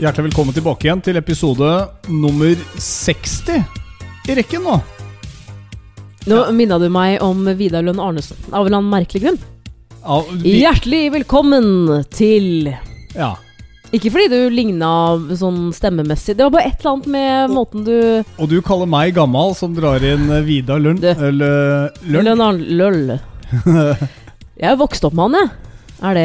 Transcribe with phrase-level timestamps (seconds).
[0.00, 1.66] Hjertelig velkommen tilbake igjen til episode
[2.08, 3.58] nummer 60
[4.32, 4.78] i rekken nå.
[6.30, 9.36] Nå minna du meg om Vidar Lønn Arnesen, av en eller annen merkelig grunn.
[10.00, 11.68] Ja, vi, Hjertelig velkommen
[12.16, 12.70] til
[13.12, 13.34] ja.
[13.92, 14.88] Ikke fordi du ligna
[15.36, 17.96] sånn stemmemessig, det var bare et eller annet med måten du
[18.40, 21.04] Og du kaller meg gammal som drar inn Vidar Lund?
[21.04, 22.64] Lønn Arn...
[22.80, 23.18] Løll.
[24.60, 25.76] Jeg er vokst opp med han, jeg.
[26.10, 26.24] Er det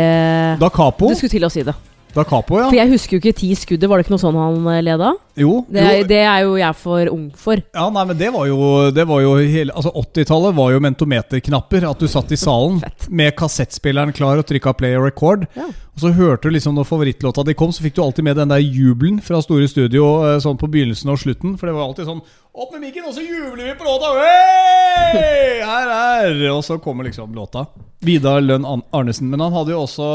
[0.59, 1.07] Da Capo?
[1.07, 1.75] Du skulle til å si det.
[2.15, 2.69] Da Capo, ja.
[2.69, 5.09] For jeg husker jo ikke ti skuddet, var det ikke noe sånn han eh, leda?
[5.35, 5.65] Jo.
[5.67, 6.03] Det, er- jo.
[6.07, 7.59] det er jo jeg for ung for.
[7.75, 8.59] Ja, nei, men det var jo,
[8.95, 11.83] det var jo hele Altså 80-tallet var jo mentometerknapper.
[11.89, 12.79] At du satt i salen
[13.19, 15.43] med kassettspilleren klar og trykka play og record.
[15.59, 15.67] Ja.
[15.95, 18.51] Og så hørte du liksom når favorittlåta di kom, så fikk du alltid med den
[18.51, 21.57] der jubelen fra Store Studio eh, sånn på begynnelsen og slutten.
[21.59, 22.23] For det var alltid sånn
[22.55, 24.13] Opp med mikken, og så jubler vi på låta!
[24.23, 25.59] Hey!
[25.67, 27.65] Her er Og så kommer liksom låta.
[28.07, 28.63] Vidar Lønn
[28.95, 29.27] Arnesen.
[29.31, 30.07] Men han hadde jo også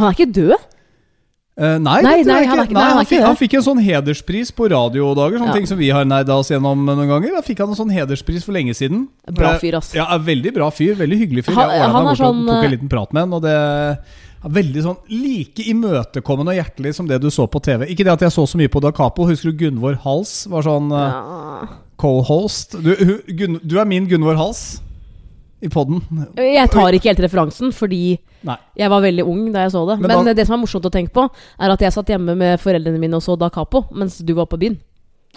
[0.00, 0.54] Han er ikke død?
[1.54, 2.72] Eh, nei, Nei, nei, han ikke.
[2.72, 5.52] nei, han han, fikk, han fikk en sånn hederspris på radiodager, sånne Ja.
[5.58, 7.34] ting som vi har neida oss gjennom noen ganger.
[7.36, 9.08] Da fikk han en sånn hederspris for lenge siden.
[9.30, 9.92] Bra Eh, fyr, ass.
[9.94, 10.94] Ja, veldig bra fyr.
[10.96, 11.52] Veldig hyggelig fyr.
[11.54, 13.98] Han- jeg han er sånn, tok eh, en liten prat med han, og det er
[14.48, 17.84] veldig sånn like imøtekommende og hjertelig som det du så på TV.
[17.84, 19.26] Ikke det at jeg så så mye på Da Capo.
[19.28, 21.68] Husker du Gunvor Hals var sånn eh, Ja.
[21.98, 22.80] co-host?
[22.82, 24.80] Du, du er min Gunvor Hals
[25.62, 26.00] i poden.
[26.34, 28.56] Jeg tar ikke helt referansen, fordi Nei.
[28.76, 29.98] jeg var veldig ung da jeg så det.
[30.00, 31.28] Men Men, da- det som er morsomt å tenke på,
[31.60, 34.46] er at jeg satt hjemme med foreldrene mine og så Da Capo, mens du var
[34.46, 34.78] på byen.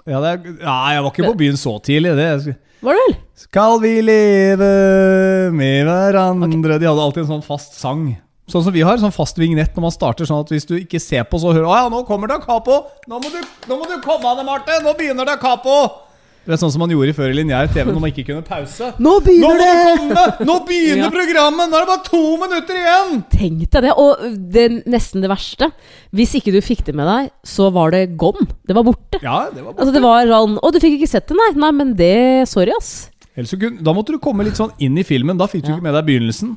[0.06, 2.16] Ja, det nei, jeg var ikke på byen så tidlig.
[2.18, 3.16] Det Var det vel?
[3.36, 8.18] Skal vi leve med hverandre De hadde alltid en sånn fast sang.
[8.48, 10.28] Sånn som vi har, sånn fast vignett når man starter.
[10.30, 12.38] Sånn at hvis du ikke ser på, så hører du Å ja, nå kommer Da
[12.44, 12.84] Capo!
[13.10, 14.76] Nå må du, nå må du komme, Anne Marte!
[14.86, 16.05] Nå begynner Da Capo!
[16.46, 18.92] Det er sånn som man gjorde før i lineær TV når man ikke kunne pause.
[19.02, 19.96] Nå begynner nå det!
[19.98, 20.26] komme!
[20.46, 21.14] Nå begynner Ja.
[21.16, 21.72] programmet!
[21.72, 23.16] Nå er det bare to minutter igjen!
[23.34, 23.94] Tenk deg det.
[23.98, 24.22] Og
[24.54, 25.72] det nesten det verste.
[26.14, 28.46] Hvis ikke du fikk det med deg, så var det gone.
[28.68, 29.18] Det var borte.
[29.26, 29.82] Ja, det var borte.
[29.82, 31.50] Altså det var sånn Å, du fikk ikke sett det, nei?
[31.66, 32.14] Nei, men det
[32.52, 32.94] Sorry, ass.
[33.36, 35.36] Kunne, da måtte du komme litt sånn inn i filmen.
[35.42, 35.80] Da fikk du Ja.
[35.80, 36.54] ikke med deg begynnelsen.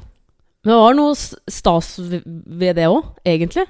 [0.66, 3.64] Men det var noe stas ved det òg, egentlig.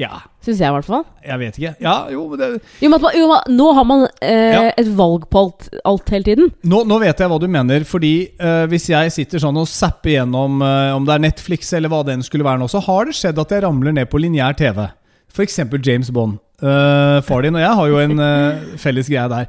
[0.00, 1.02] Ja, Syns jeg, i hvert fall.
[1.26, 1.72] jeg vet ikke.
[1.84, 2.46] Ja, jo, men det
[2.80, 4.62] Jo, men jo, men nå har man eh, Ja.
[4.80, 6.48] et valg på alt, alt hele tiden.
[6.64, 10.14] Nå, nå vet jeg hva du mener, fordi eh, hvis jeg sitter sånn og zapper
[10.16, 13.18] gjennom eh, om det er Netflix eller hva den skulle være nå, så har det
[13.18, 14.86] skjedd at jeg ramler ned på lineær TV.
[15.30, 15.60] F.eks.
[15.82, 16.38] James Bond.
[16.60, 19.46] Uh, far din og jeg har jo en uh, felles greie der.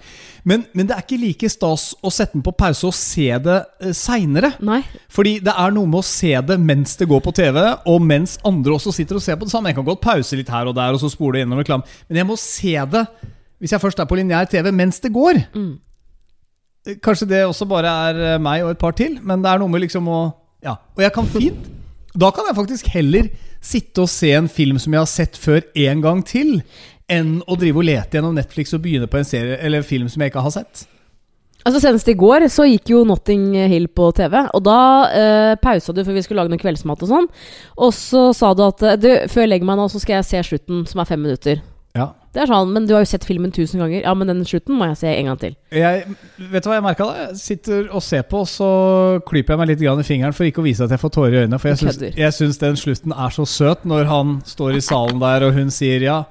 [0.47, 3.57] Men, men det er ikke like stas å sette den på pause og se det
[3.83, 4.53] uh, seinere.
[5.11, 7.59] Fordi det er noe med å se det mens det går på TV,
[7.91, 9.73] og mens andre også sitter og ser på det samme.
[9.73, 12.29] Jeg kan godt pause litt her og der, og så spole gjennom reklame, men jeg
[12.31, 13.05] må se det
[13.61, 15.37] hvis jeg først er på lineær TV, mens det går.
[15.53, 15.75] Mm.
[17.03, 19.83] Kanskje det også bare er meg og et par til, men det er noe med
[19.83, 20.21] liksom å
[20.61, 20.79] Ja.
[20.95, 21.69] Og jeg kan fint
[22.17, 23.29] Da kan jeg faktisk heller
[23.63, 26.59] sitte og se en film som jeg har sett før, en gang til,
[27.11, 30.23] enn å drive og lete gjennom Netflix og begynne på en serie eller film som
[30.23, 30.85] jeg ikke har sett.
[31.61, 34.77] Altså Senest i går så gikk jo Notting Hill på TV, og da
[35.13, 37.27] eh, pausa du for vi skulle lage noe kveldsmat og sånn.
[37.85, 40.29] Og så sa du at eh, du, før jeg legger meg nå, så skal jeg
[40.31, 41.61] se slutten, som er fem minutter.
[42.31, 44.03] Det er sånn, Men du har jo sett filmen tusen ganger.
[44.05, 45.55] Ja, men den slutten må jeg se en gang til.
[45.75, 46.05] Jeg,
[46.37, 47.25] vet du hva jeg merka da?
[47.25, 48.69] Jeg sitter og ser på, og så
[49.27, 51.35] klyper jeg meg litt grann i fingeren for ikke å vise at jeg får tårer
[51.35, 51.59] i øynene.
[51.59, 55.19] For jeg syns, jeg syns den slutten er så søt, når han står i salen
[55.19, 56.21] der, og hun sier ja.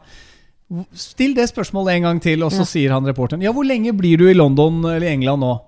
[0.95, 2.71] Still det spørsmålet en gang til, og så Ja.
[2.73, 5.61] sier han reporteren Ja, hvor lenge blir du i London eller England nå?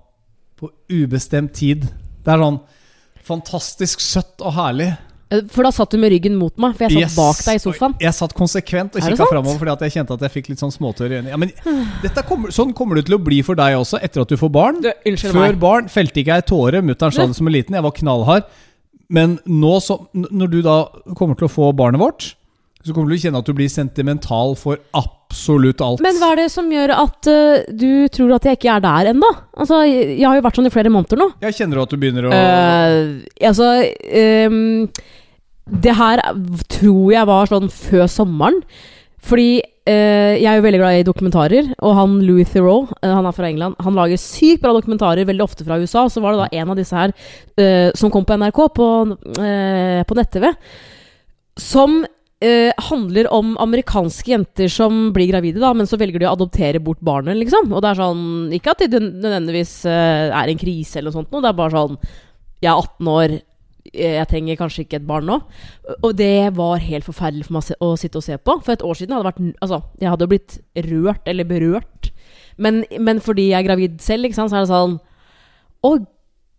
[0.57, 1.81] På ubestemt tid.
[2.23, 2.61] Det er sånn
[3.23, 4.93] fantastisk søtt og herlig.
[5.33, 7.15] Eh, For da satt du med ryggen mot meg, for jeg satt Yes.
[7.17, 7.95] bak deg i sofaen.
[7.99, 10.73] Jeg satt konsekvent og kikka framover fordi at jeg kjente at jeg fikk litt sånn
[10.73, 11.33] småtørr i øynene.
[11.33, 11.51] Ja, men
[12.29, 14.81] kommer, sånn kommer det til å bli for deg også etter at du får barn.
[14.81, 15.59] Du, Før meg.
[15.59, 16.83] barn felte ikke jeg tåre.
[16.83, 17.73] Mutter'n sa det som en liten.
[17.73, 18.45] Jeg var knallhard.
[19.09, 20.77] Men nå så, når du da
[21.17, 22.33] kommer til å få barnet vårt,
[22.83, 26.01] så kommer du til å kjenne at du blir sentimental for absolutt alt.
[26.03, 29.11] Men hva er det som gjør at uh, du tror at jeg ikke er der
[29.13, 29.29] ennå?
[29.55, 31.29] Altså, jeg har jo vært sånn i flere måneder nå.
[31.45, 33.69] Jeg kjenner du at du begynner å uh, altså
[34.03, 34.89] ehm,
[35.65, 36.19] Det her
[36.71, 38.59] tror jeg var sånn før sommeren.
[39.23, 43.27] Fordi eh, jeg er jo veldig glad i dokumentarer, og han Louis Theroux, eh, han
[43.29, 46.09] er fra England, han lager sykt bra dokumentarer, veldig ofte fra USA.
[46.11, 47.13] Så var det da en av disse her
[47.55, 48.89] eh, som kom på NRK, på,
[49.39, 50.49] eh, på nett-TV,
[51.63, 52.01] som
[52.43, 56.83] eh, handler om amerikanske jenter som blir gravide, da, men så velger de å adoptere
[56.83, 57.71] bort barnet, liksom.
[57.71, 58.27] Og det er sånn
[58.59, 61.77] Ikke at det nødvendigvis eh, er en krise eller noe sånt, noe, det er bare
[61.77, 61.97] sånn
[62.59, 63.37] Jeg er 18 år,
[63.93, 65.39] jeg trenger kanskje ikke et barn nå.
[66.01, 68.57] Og det var helt forferdelig for meg å sitte og se på.
[68.65, 70.57] For et år siden hadde vært Altså, jeg hadde blitt
[70.89, 72.09] rørt, eller berørt.
[72.57, 74.97] Men, men fordi jeg er gravid selv, sant, så er det sånn
[75.83, 75.91] Å,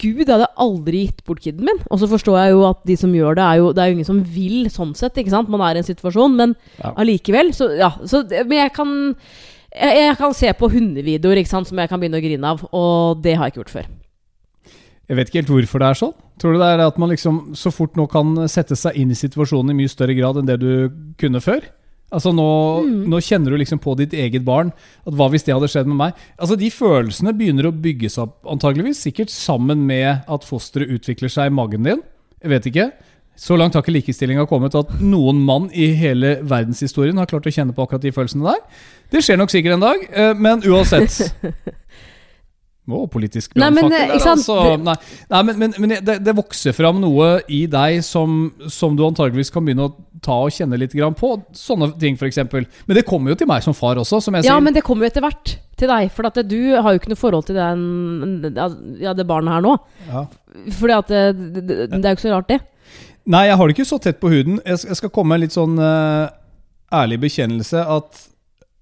[0.03, 1.79] Gud, jeg hadde aldri gitt bort kiden min.
[1.91, 3.97] Og så forstår jeg jo at de som gjør det, er jo, det er jo
[3.99, 5.17] ingen som vil sånn sett.
[5.19, 5.51] ikke sant?
[5.53, 6.95] Man er i en situasjon, men Ja.
[7.55, 8.95] Så ja, så, men jeg kan
[9.75, 12.67] jeg, jeg kan se på hundevideoer ikke sant, som jeg kan begynne å grine av,
[12.75, 13.89] og det har jeg ikke gjort før.
[15.09, 16.13] Jeg vet ikke helt hvorfor det er sånn.
[16.41, 19.19] Tror du det er at man liksom så fort nå kan sette seg inn i
[19.19, 20.71] situasjonen i mye større grad enn det du
[21.21, 21.67] kunne før?
[22.15, 22.47] Altså nå,
[23.11, 24.71] nå kjenner du liksom på ditt eget barn.
[25.05, 26.21] At Hva hvis det hadde skjedd med meg?
[26.39, 29.03] Altså De følelsene begynner å bygge seg opp, antageligvis.
[29.07, 32.05] Sikkert sammen med at fosteret utvikler seg i magen din.
[32.45, 32.89] Jeg vet ikke.
[33.41, 37.53] Så langt har ikke likestillinga kommet at noen mann i hele verdenshistorien har klart å
[37.55, 38.61] kjenne på akkurat de følelsene der.
[39.11, 41.19] Det skjer nok sikkert en dag, eh, men uansett.
[42.85, 44.55] Å, politisk brannfakkel eh, altså.
[44.77, 44.95] Nei,
[45.33, 49.49] nei, men, men, men det, det vokser fram noe i deg som, som du antageligvis
[49.55, 49.95] kan begynne å
[50.25, 51.31] ta og kjenne litt grann på.
[51.57, 52.43] Sånne ting, f.eks.
[52.53, 54.61] Men det kommer jo til meg som far også, som Ja, sier.
[54.65, 56.13] men det kommer jo etter hvert til deg.
[56.13, 58.53] For at du har jo ikke noe forhold til den,
[59.01, 59.75] ja, det barnet her nå.
[60.11, 60.27] Ja.
[60.77, 61.25] Fordi at det,
[61.57, 62.61] det, det er jo ikke så rart, det.
[63.33, 64.61] Nei, jeg har det ikke så tett på huden.
[64.61, 66.29] Jeg skal, jeg skal komme med en litt sånn uh,
[66.95, 68.27] ærlig bekjennelse at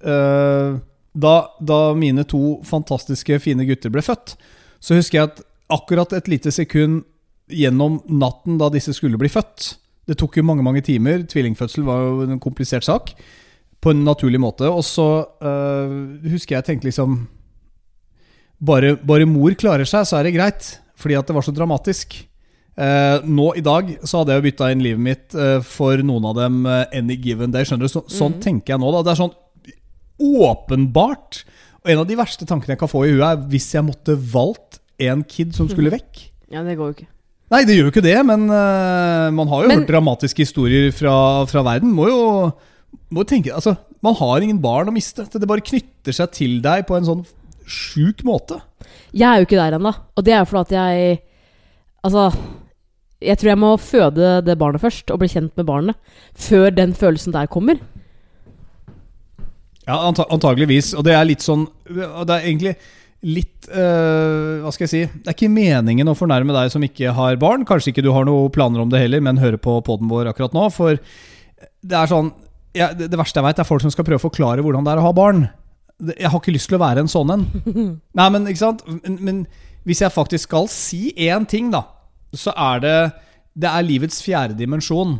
[0.05, 0.75] eh,
[1.13, 4.37] da, da mine to fantastiske, fine gutter ble født,
[4.83, 5.43] så husker jeg at
[5.73, 7.05] akkurat et lite sekund
[7.53, 9.75] gjennom natten da disse skulle bli født
[10.09, 11.23] Det tok jo mange, mange timer.
[11.31, 13.13] Tvillingfødsel var jo en komplisert sak.
[13.83, 14.67] På en naturlig måte.
[14.67, 15.07] Og så
[15.39, 15.95] eh,
[16.33, 17.21] husker jeg tenkte liksom
[18.59, 20.73] bare, bare mor klarer seg, så er det greit.
[20.99, 22.17] Fordi at det var så dramatisk.
[22.73, 26.31] Eh, nå i dag så hadde jeg jo bytta inn livet mitt eh, for noen
[26.31, 27.69] av dem eh, any given day.
[27.69, 27.93] Skjønner du?
[27.93, 28.91] Så, sånn tenker jeg nå.
[28.95, 29.35] da Det er sånn
[30.21, 31.43] åpenbart.
[31.83, 34.17] Og en av de verste tankene jeg kan få i huet, er hvis jeg måtte
[34.17, 36.29] valgt en kid som skulle vekk.
[36.53, 37.09] Ja, det går jo ikke.
[37.53, 40.93] Nei, det gjør jo ikke det, men uh, man har jo Men- hørt dramatiske historier
[40.97, 41.93] fra, fra verden.
[41.93, 42.23] Må jo
[43.13, 43.75] må tenke Altså,
[44.05, 45.27] man har ingen barn å miste.
[45.29, 47.27] Det bare knytter seg til deg på en sånn
[47.69, 48.61] sjuk måte.
[49.13, 49.93] Jeg er jo ikke der ennå.
[50.17, 51.21] Og det er jo fordi at jeg
[52.03, 52.33] Altså
[53.23, 55.97] Jeg tror jeg må føde det barnet først, og bli kjent med barnet.
[56.35, 57.79] Før den følelsen der kommer.
[59.89, 60.93] Ja, antageligvis.
[60.95, 62.77] Og det er litt sånn Det er egentlig
[63.23, 67.15] litt eh, Hva skal jeg si Det er ikke meningen å fornærme deg som ikke
[67.17, 67.67] har barn.
[67.69, 70.55] Kanskje ikke du har noen planer om det heller, men hører på poden vår akkurat
[70.57, 70.69] nå.
[70.75, 71.01] For
[71.83, 72.33] det er sånn
[72.79, 74.95] ja, det, det verste jeg veit, er folk som skal prøve å forklare hvordan det
[74.95, 75.43] er å ha barn.
[76.17, 77.43] Jeg har ikke lyst til å være en sånn en.
[78.19, 79.43] Nei, men ikke sant men, men
[79.85, 81.85] hvis jeg faktisk skal si én ting, da,
[82.33, 82.97] så er det
[83.53, 85.19] Det er livets fjerde dimensjon.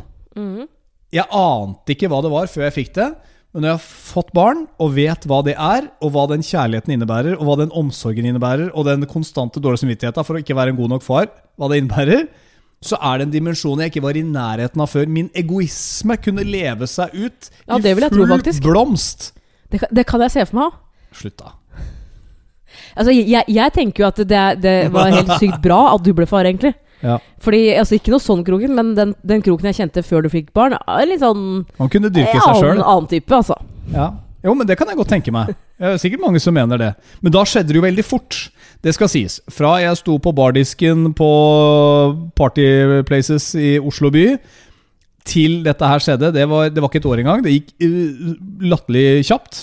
[1.13, 3.11] Jeg ante ikke hva det var før jeg fikk det.
[3.53, 6.95] Men når jeg har fått barn og vet hva det er, og hva den kjærligheten
[6.95, 10.73] innebærer, og hva den omsorgen innebærer, og den konstante dårlige samvittigheten for å ikke være
[10.73, 11.29] en god nok far,
[11.61, 12.25] hva det innebærer,
[12.83, 15.05] så er det en dimensjon jeg ikke var i nærheten av før.
[15.07, 19.29] Min egoisme kunne leve seg ut Ja, i full tro, blomst.
[19.71, 20.79] Det, det kan jeg se for meg.
[21.15, 21.53] Slutt, da.
[22.97, 26.25] Altså, jeg, jeg tenker jo at det, det var helt sykt bra at du ble
[26.29, 26.73] far, egentlig.
[27.03, 27.17] Ja.
[27.43, 30.53] Fordi, altså Ikke noe sånn kroken, men den, den kroken jeg kjente før du fikk
[30.55, 32.83] barn, er litt sånn Man kunne dyrke seg annen, sjøl.
[32.83, 33.57] annen type, altså.
[33.91, 34.09] Ja.
[34.43, 35.53] Jo, men det kan jeg godt tenke meg.
[35.79, 36.89] Det er sikkert mange som mener det.
[37.23, 38.37] Men da skjedde det jo veldig fort.
[38.83, 39.37] Det skal sies.
[39.51, 41.29] Fra jeg sto på bardisken på
[42.35, 42.65] Party
[43.07, 44.25] Places i Oslo by,
[45.23, 47.43] til dette her skjedde, det var, det var ikke et år engang.
[47.45, 48.33] Det gikk uh,
[48.73, 49.61] latterlig kjapt.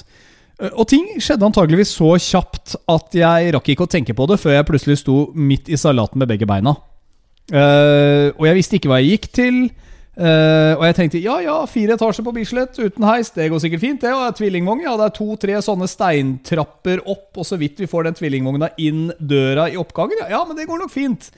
[0.57, 4.41] Uh, Og ting skjedde antageligvis så kjapt at jeg rakk ikke å tenke på det
[4.41, 6.73] før jeg plutselig sto midt i salaten med begge beina.
[7.51, 9.61] Uh, og jeg visste ikke hva jeg gikk til.
[10.21, 13.81] Uh, og jeg tenkte ja ja, fire etasjer på Bislett uten heis, det går sikkert
[13.85, 14.01] fint.
[14.03, 18.09] det Og tvillingvogn, ja det er to-tre sånne steintrapper opp, og så vidt vi får
[18.09, 20.21] den tvillingvogna inn døra i oppgangen.
[20.25, 21.31] Ja, ja, men det går nok fint.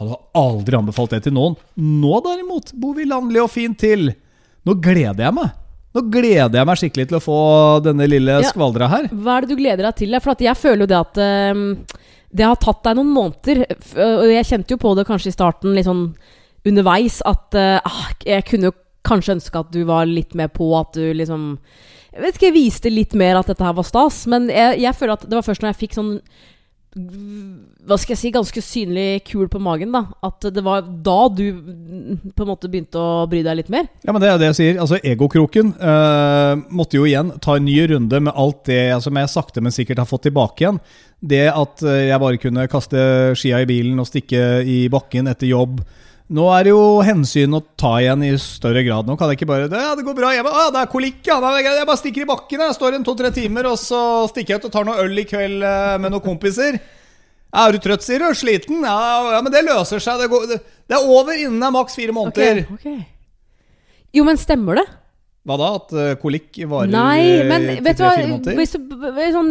[0.00, 1.58] Hadde aldri anbefalt det til noen.
[1.76, 4.14] Nå derimot bor vi landlig og fint til.
[4.64, 5.58] Nå gleder jeg meg.
[5.92, 7.38] Nå gleder jeg meg skikkelig til å få
[7.84, 8.48] denne lille Ja.
[8.48, 9.10] skvaldra her.
[9.12, 10.16] Hva er det du gleder deg til?
[10.24, 11.66] For at jeg føler jo det at ehm,
[12.32, 13.64] det har tatt deg noen måneder.
[14.00, 16.06] Og jeg kjente jo på det kanskje i starten, litt sånn
[16.68, 20.94] underveis, at ah, jeg kunne jo kanskje ønske at du var litt mer på, at
[20.94, 21.56] du liksom
[22.12, 24.96] Jeg vet ikke, jeg viste litt mer at dette her var stas, men jeg, jeg
[24.98, 26.10] føler at det var først når jeg fikk sånn
[26.92, 30.02] hva skal jeg si, ganske synlig kul på magen, da.
[30.26, 31.46] At det var da du
[32.36, 33.88] på en måte begynte å bry deg litt mer.
[34.04, 34.80] Ja, men Det er det jeg sier.
[34.82, 39.32] Altså, Egokroken eh, måtte jo igjen ta en ny runde med alt det som jeg
[39.32, 40.82] sakte, men sikkert har fått tilbake igjen.
[41.22, 43.02] Det at eh, jeg bare kunne kaste
[43.40, 45.80] skia i bilen og stikke i bakken etter jobb.
[46.32, 49.08] Nå er det jo hensyn å ta igjen i større grad.
[49.08, 50.52] Nå kan jeg ikke bare det, ja, det går bra hjemme.
[50.52, 51.36] Å, det er kolikk, ja.
[51.58, 52.62] Jeg bare stikker i bakken.
[52.68, 54.00] Jeg står en to-tre timer, og så
[54.30, 56.78] stikker jeg ut og tar noe øl i kveld eh, med noen kompiser.
[57.52, 58.30] Ja, er du trøtt, sier du?
[58.38, 58.80] Sliten?
[58.86, 60.22] Ja, ja, men det løser seg.
[60.22, 62.62] Det, går, det, det er over innen det er maks fire måneder.
[62.64, 63.04] Okay, okay.
[64.16, 64.86] Jo, men stemmer det?
[65.42, 65.68] Hva da?
[65.74, 68.12] At eh, kolikk varer Nei, eh, men vet du hva
[68.54, 68.92] hvis du,
[69.34, 69.50] sånn,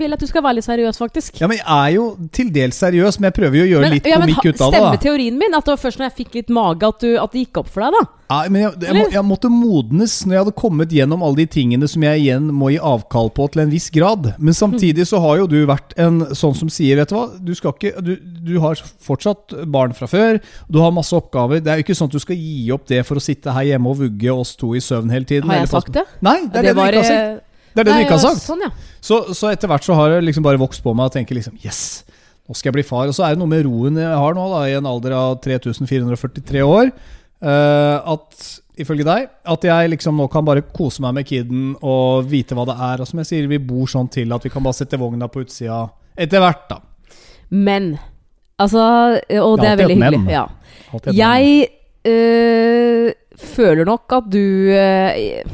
[0.00, 1.38] vil at du skal være litt seriøs, faktisk.
[1.38, 3.94] Ja, men jeg er jo til dels seriøs, men jeg prøver jo å gjøre Men-
[3.94, 4.80] litt ja, komikk ut av det.
[4.82, 7.36] Stemmer teorien min at det var først når jeg fikk litt mage, at, du, at
[7.36, 8.17] det gikk opp for deg, da?
[8.28, 11.46] Nei, men jeg, jeg, må, jeg måtte modnes når jeg hadde kommet gjennom alle de
[11.48, 14.26] tingene som jeg igjen må gi avkall på til en viss grad.
[14.36, 17.54] Men samtidig så har jo du vært en sånn som sier, vet du hva, du
[17.56, 21.62] skal ikke Du, du har fortsatt barn fra før, du har masse oppgaver.
[21.64, 23.70] Det er jo ikke sånn at du skal gi opp det for å sitte her
[23.70, 25.48] hjemme og vugge oss to i søvn hele tiden.
[25.48, 26.04] Har jeg sagt det?
[26.20, 27.24] Nei, det er det, du var, ikke har sagt.
[27.40, 28.44] eh, Det er det du ikke har sagt.
[28.44, 28.70] Sånn, ja.
[29.00, 31.56] Så, så etter hvert så har det liksom bare vokst på meg og tenker liksom
[31.64, 32.04] Yes,
[32.48, 33.08] nå skal jeg bli far.
[33.08, 35.38] Og så er det noe med roen jeg har nå, da, i en alder av
[35.44, 36.92] 3443 år,
[37.38, 38.46] at
[38.78, 42.64] ifølge deg, at jeg liksom nå kan bare kose meg med kiden og vite hva
[42.66, 43.02] det er.
[43.02, 45.44] Og som jeg sier, vi bor sånn til at vi kan bare sette vogna på
[45.44, 45.84] utsida
[46.18, 46.80] etter hvert, da.
[47.54, 47.92] Men
[48.58, 48.82] Altså,
[49.38, 50.20] og det er veldig hyggelig.
[50.24, 50.30] men.
[50.34, 50.46] Ja.
[51.14, 51.68] Jeg
[52.10, 55.44] øh, føler nok at du øh,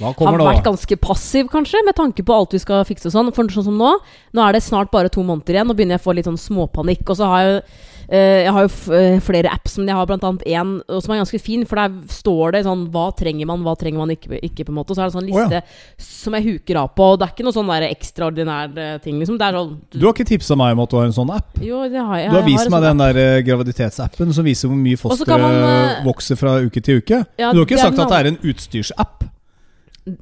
[0.00, 3.32] har vært ganske passiv, kanskje, med tanke på alt vi skal fikse og sånn.
[3.36, 3.92] For sånn som nå,
[4.32, 6.40] nå er det snart bare to måneder igjen, nå begynner jeg å få litt sånn
[6.40, 7.04] småpanikk.
[7.04, 10.42] Og så har jeg øh, jeg har jo øh, flere apps, men jeg har annet
[10.42, 11.62] én som er ganske fin.
[11.68, 14.78] For der står det sånn Hva trenger man, hva trenger man ikke, ikke på en
[14.80, 14.92] måte.
[14.92, 15.62] Og så er det en sånn liste
[16.02, 17.12] som jeg huker av på.
[17.12, 19.38] Og det er ikke noe sånn ekstraordinær øh, ting, liksom.
[19.40, 21.60] Sånn Du har ikke tipsa meg om at du har en sånn app?
[21.62, 22.32] Jo, det har jeg.
[22.32, 26.04] Du har vist en meg sånn den der eh, graviditetsappen som viser hvor mye eh,
[26.06, 27.24] vokser fra uke til uke.
[27.40, 29.30] Ja, du har ikke sagt at det er en utstyrsapp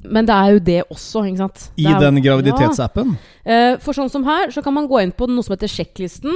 [0.05, 1.65] Men det er jo det også, ikke sant?
[1.77, 3.17] i jo- den graviditetsappen?
[3.45, 3.53] Ja.
[3.73, 6.35] Eh, For sånn som her, så kan man gå inn på noe som heter sjekklisten,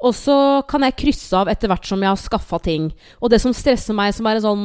[0.00, 2.92] og så kan jeg krysse av etter hvert som jeg har skaffa ting.
[3.22, 4.64] Og det som stresser meg, som er en sånn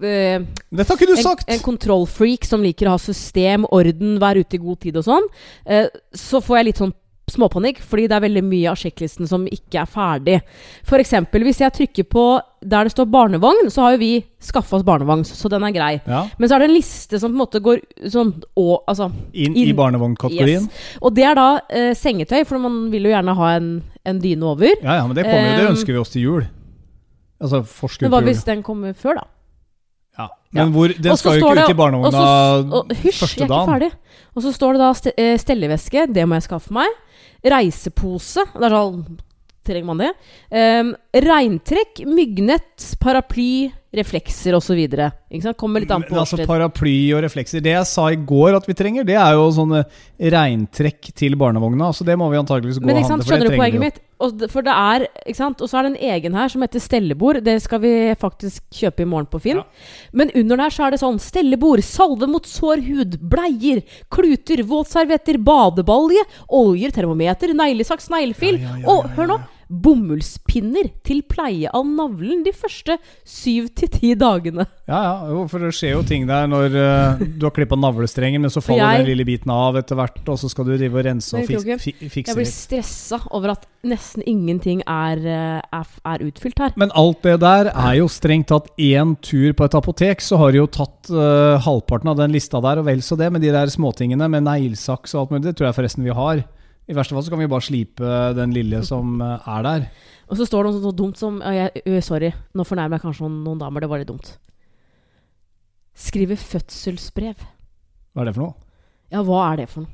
[0.00, 1.48] eh, Dette har ikke du en, sagt!
[1.48, 5.28] en kontrollfreak som liker å ha system, orden, være ute i god tid og sånn,
[5.66, 6.94] eh, så får jeg litt sånn
[7.30, 10.36] småpanikk, fordi det er veldig mye av sjekklisten som ikke er ferdig.
[10.96, 12.24] Eksempel, hvis jeg trykker på
[12.62, 14.10] der det står barnevogn, så har jo vi
[14.42, 15.92] skaffa oss barnevogn, så den er grei.
[16.06, 17.82] Ja, Men så er det en liste som på en måte går
[18.14, 20.66] sånn å, altså, inn, i barnevognkategorien.
[20.70, 20.98] Yes.
[21.02, 23.70] Og det er da eh, sengetøy, for man vil jo gjerne ha en,
[24.06, 24.74] en dyne over.
[24.82, 26.44] Ja, ja, men det kommer jo, det Um, ønsker vi oss til jul.
[27.42, 28.32] Altså forskudd Men hva til jul.
[28.32, 29.26] hvis den kommer før, da?
[30.16, 30.28] Ja.
[30.56, 33.02] Men hvor, den skal jo ikke ut i og barnevogna første dagen.
[33.02, 33.90] Hysj, jeg er ikke ferdig.
[34.36, 37.02] Og så står det da eh, stelleveske, det må jeg skaffe meg.
[37.46, 39.00] Reisepose, det er sånn
[39.66, 40.12] Trenger man det?
[40.54, 40.92] Um,
[41.26, 44.80] regntrekk, myggnett, paraply, reflekser osv.
[45.58, 46.42] Kommer litt an på årstid.
[46.42, 46.48] altså.
[46.48, 47.62] Paraply og reflekser.
[47.64, 49.84] Det jeg sa i går at vi trenger, det er jo sånne
[50.20, 51.92] regntrekk til barnevogna.
[51.96, 54.02] Så det må vi antakeligvis gå Men og handle, for skjønner du poenget mitt?
[54.16, 55.60] Og, for det er, ikke sant?
[55.60, 57.42] og så er det en egen her som heter stellebord.
[57.44, 59.60] Det skal vi faktisk kjøpe i morgen på Finn.
[59.60, 59.90] Ja.
[60.16, 65.40] Men under der så er det sånn stellebord, salve mot sår hud, bleier, kluter, våtservietter,
[65.44, 68.62] badebalje, oljer, termometer, neglesaks, neglefil.
[68.62, 69.42] Ja, ja, og hør nå!
[69.66, 72.96] Bomullspinner til pleie av navlen de første
[73.26, 74.66] syv til ti dagene.
[74.86, 78.52] Ja, ja, for det skjer jo ting der når uh, du har klippa navlestrengen, men
[78.52, 81.04] så faller jeg- den lille biten av etter hvert, og så skal du rive og
[81.08, 82.28] rense og fikse litt.
[82.30, 86.72] Jeg blir stressa over at nesten ingenting er, eh, er, er utfylt her.
[86.76, 90.52] Men alt det der er jo strengt tatt én tur på et apotek, så har
[90.52, 93.50] de jo tatt uh, halvparten av den lista der, og vel så det, med de
[93.54, 95.44] der småtingene med neglesaks og alt mulig.
[95.50, 96.44] Det tror jeg forresten vi har.
[96.86, 99.86] I verste fall så kan vi bare slipe den lille som eh, er der.
[100.30, 103.26] Og så står det noe så dumt som ja, jeg, Sorry, nå fornærmer jeg kanskje
[103.26, 103.82] noen, noen damer.
[103.82, 104.32] Det var litt dumt.
[105.96, 107.42] Skrive fødselsbrev.
[108.14, 108.56] Hva er det for noe?
[109.12, 109.92] Ja, hva er det for noe?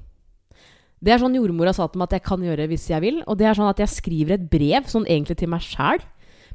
[1.02, 3.22] Det er sånn jordmora sa til meg at jeg kan gjøre hvis jeg vil.
[3.26, 6.04] Og det er sånn at jeg skriver et brev, sånn egentlig til meg sjæl.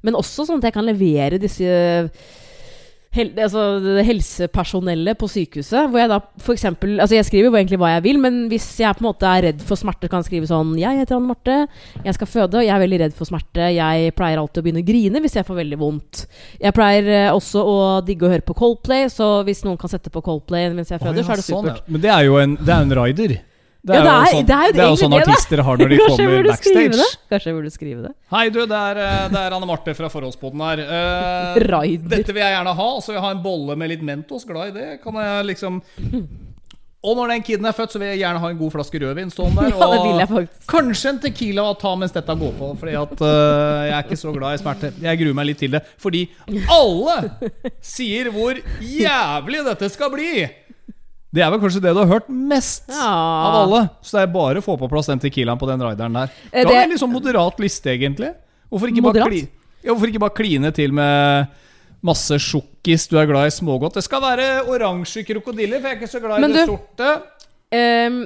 [0.06, 1.68] Men også sånn at jeg kan levere disse
[3.18, 5.90] hel, altså, det helsepersonellet på sykehuset.
[5.92, 6.20] Hvor jeg da
[6.54, 9.30] eksempel Altså, jeg skriver jo egentlig hva jeg vil, men hvis jeg på en måte
[9.30, 11.58] er redd for smerte, kan jeg skrive sånn Jeg heter Anne Marte,
[12.06, 13.72] jeg skal føde, og jeg er veldig redd for smerte.
[13.76, 16.24] Jeg pleier alltid å begynne å grine hvis jeg får veldig vondt.
[16.62, 20.14] Jeg pleier eh, også å digge å høre på Coldplay, så hvis noen kan sette
[20.14, 21.78] på Coldplay mens jeg føder, oh, ja, så er det sånn, ja.
[21.88, 23.38] Men det er jo en, det er en rider.
[23.88, 25.20] Det Ja, er, det jo er- sånn, det er jo det er jo sånn det,
[25.24, 27.06] artister har når de Kanskje kommer backstage.
[27.32, 28.12] Kanskje jeg burde skrive det?
[28.34, 30.82] Hei, du, det er, eh, det er Anne Marte fra Forholdspodden her.
[30.90, 32.12] Uh, Raider.
[32.18, 32.90] dette vil jeg gjerne ha.
[32.98, 34.44] Altså så jeg har en bolle med litt Mentos.
[34.50, 34.90] Glad i det.
[35.06, 35.80] Kan jeg liksom
[37.08, 39.30] Og når den kiden er født, så vil jeg gjerne ha en god flaske rødvin
[39.32, 39.78] stående der.
[39.78, 42.74] Ja, det vil jeg kanskje en Tequila å ta mens dette går på.
[42.82, 44.92] Fordi at uh, jeg er ikke så glad i smerte.
[45.06, 45.84] Jeg gruer meg litt til det.
[46.04, 46.26] Fordi
[46.76, 47.18] alle
[47.96, 50.34] sier hvor jævlig dette skal bli.
[51.38, 53.06] Det er vel kanskje det du har hørt mest Ja.
[53.14, 53.82] av alle.
[54.02, 56.32] Så det er bare å få på plass den Tequilaen på den rideren der.
[56.50, 58.34] Du Det var en litt sånn moderat liste, egentlig.
[58.72, 59.44] Hvorfor ikke, bare, kli,
[59.86, 61.48] ja, hvorfor ikke bare kline til med
[62.04, 63.08] masse sjokkis?
[63.12, 63.94] Du er glad i smågodt.
[64.00, 67.22] Det skal være oransje krokodiller, for jeg er ikke så glad i det du- sorte.
[67.72, 68.26] Um,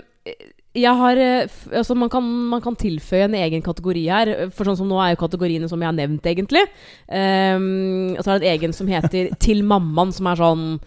[0.74, 4.50] jeg har eh, altså man, kan, man kan tilføye en egen kategori her.
[4.56, 6.64] For sånn som nå er jo kategoriene som jeg har nevnt, egentlig.
[7.12, 10.80] Um, og så er det en egen som heter 'Til mammaen', som er sånn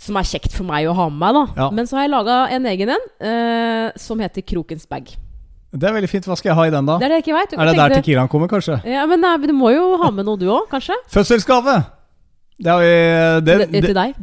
[0.00, 1.44] som er kjekt for meg å ha med meg, da.
[1.62, 1.68] Ja.
[1.74, 5.14] Men så har jeg laga en egen en eh, som heter Krokens bag.
[5.76, 6.26] Det er veldig fint.
[6.28, 6.96] Hva skal jeg ha i den, da?
[7.00, 7.56] Det er det ikke vet.
[7.56, 8.78] Er det der Tequilaen kommer, kanskje?
[8.88, 10.96] Ja, men nei, du må jo ha med noe, du òg, kanskje?
[11.16, 11.78] Fødselsgave!
[12.56, 12.92] Det har vi
[13.44, 14.14] det, Til- det, til deg?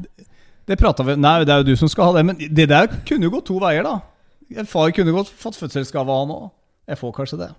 [0.65, 2.24] det prata vi Nei, det er jo du som skal ha det.
[2.25, 4.00] Men det der kunne jo gått to veier, da.
[4.70, 6.48] Far kunne godt fått fødselsgave av han òg.
[6.89, 7.51] Jeg får kanskje det.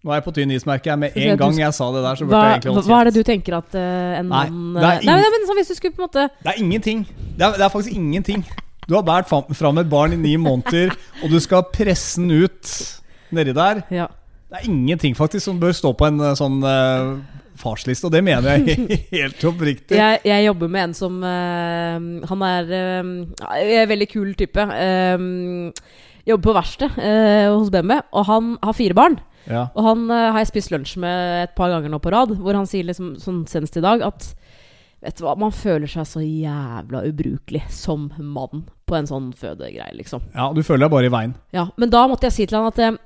[0.00, 0.98] Nå er jeg på tynn is, merker jeg.
[1.02, 2.88] Med en gang jeg sa det der, så burde Hva, jeg egentlig hva, kjeft.
[2.88, 3.82] hva er det du tenker at uh,
[4.16, 6.54] en Nei, mann eh, nei, nei, men så Hvis du skulle på en måte Det
[6.54, 7.02] er ingenting.
[7.36, 8.46] Det er, det er faktisk ingenting.
[8.86, 12.72] Du har båret fram- et barn i ni måneder, og du skal presse den ut
[13.30, 13.84] nedi der.
[13.92, 14.08] Ja.
[14.50, 17.20] Det er ingenting faktisk som bør stå på en eh, sånn uh,
[17.60, 18.88] farsliste, og det mener jeg
[19.20, 20.00] helt oppriktig.
[20.00, 23.12] Jeg, jeg jobber med en som uh, Han er uh,
[23.52, 24.64] en veldig kul type.
[24.64, 25.76] Uh,
[26.24, 26.96] jobber på verksted
[27.52, 29.20] hos BMW, og han har fire barn.
[29.48, 29.68] Ja.
[29.74, 32.58] Og han uh, har jeg spist lunsj med et par ganger nå på rad, hvor
[32.58, 34.34] han sier liksom sånn senest i dag at
[35.00, 39.94] Vet du hva, man føler seg så jævla ubrukelig som mann på en sånn fødegreie,
[39.96, 40.26] liksom.
[40.34, 41.32] ja, du føler deg bare i veien.
[41.56, 42.98] Ja, men da måtte jeg si til han at uh,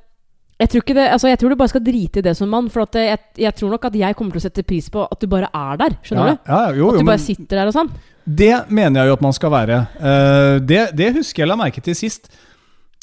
[0.54, 2.68] jeg tror, ikke det, altså jeg tror du bare skal drite i det som mann.
[2.70, 5.02] For at eh, jeg, jeg tror nok at jeg kommer til å sette pris på
[5.02, 5.96] at du bare er der.
[6.06, 6.52] Skjønner ja, du?
[6.52, 7.90] Ja, jo, At du bare sitter der og sånn.
[8.24, 9.80] det mener jeg jo at man skal være.
[9.98, 12.30] Uh, det, det husker jeg la merke til sist.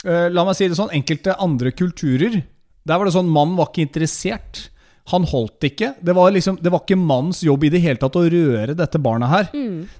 [0.05, 2.39] Uh, la meg si det sånn, enkelte andre kulturer,
[2.87, 4.67] der var det sånn mannen var ikke interessert.
[5.11, 5.93] Han holdt ikke.
[6.01, 9.01] Det var, liksom, det var ikke mannens jobb i det hele tatt å røre dette
[9.01, 9.49] barnet her.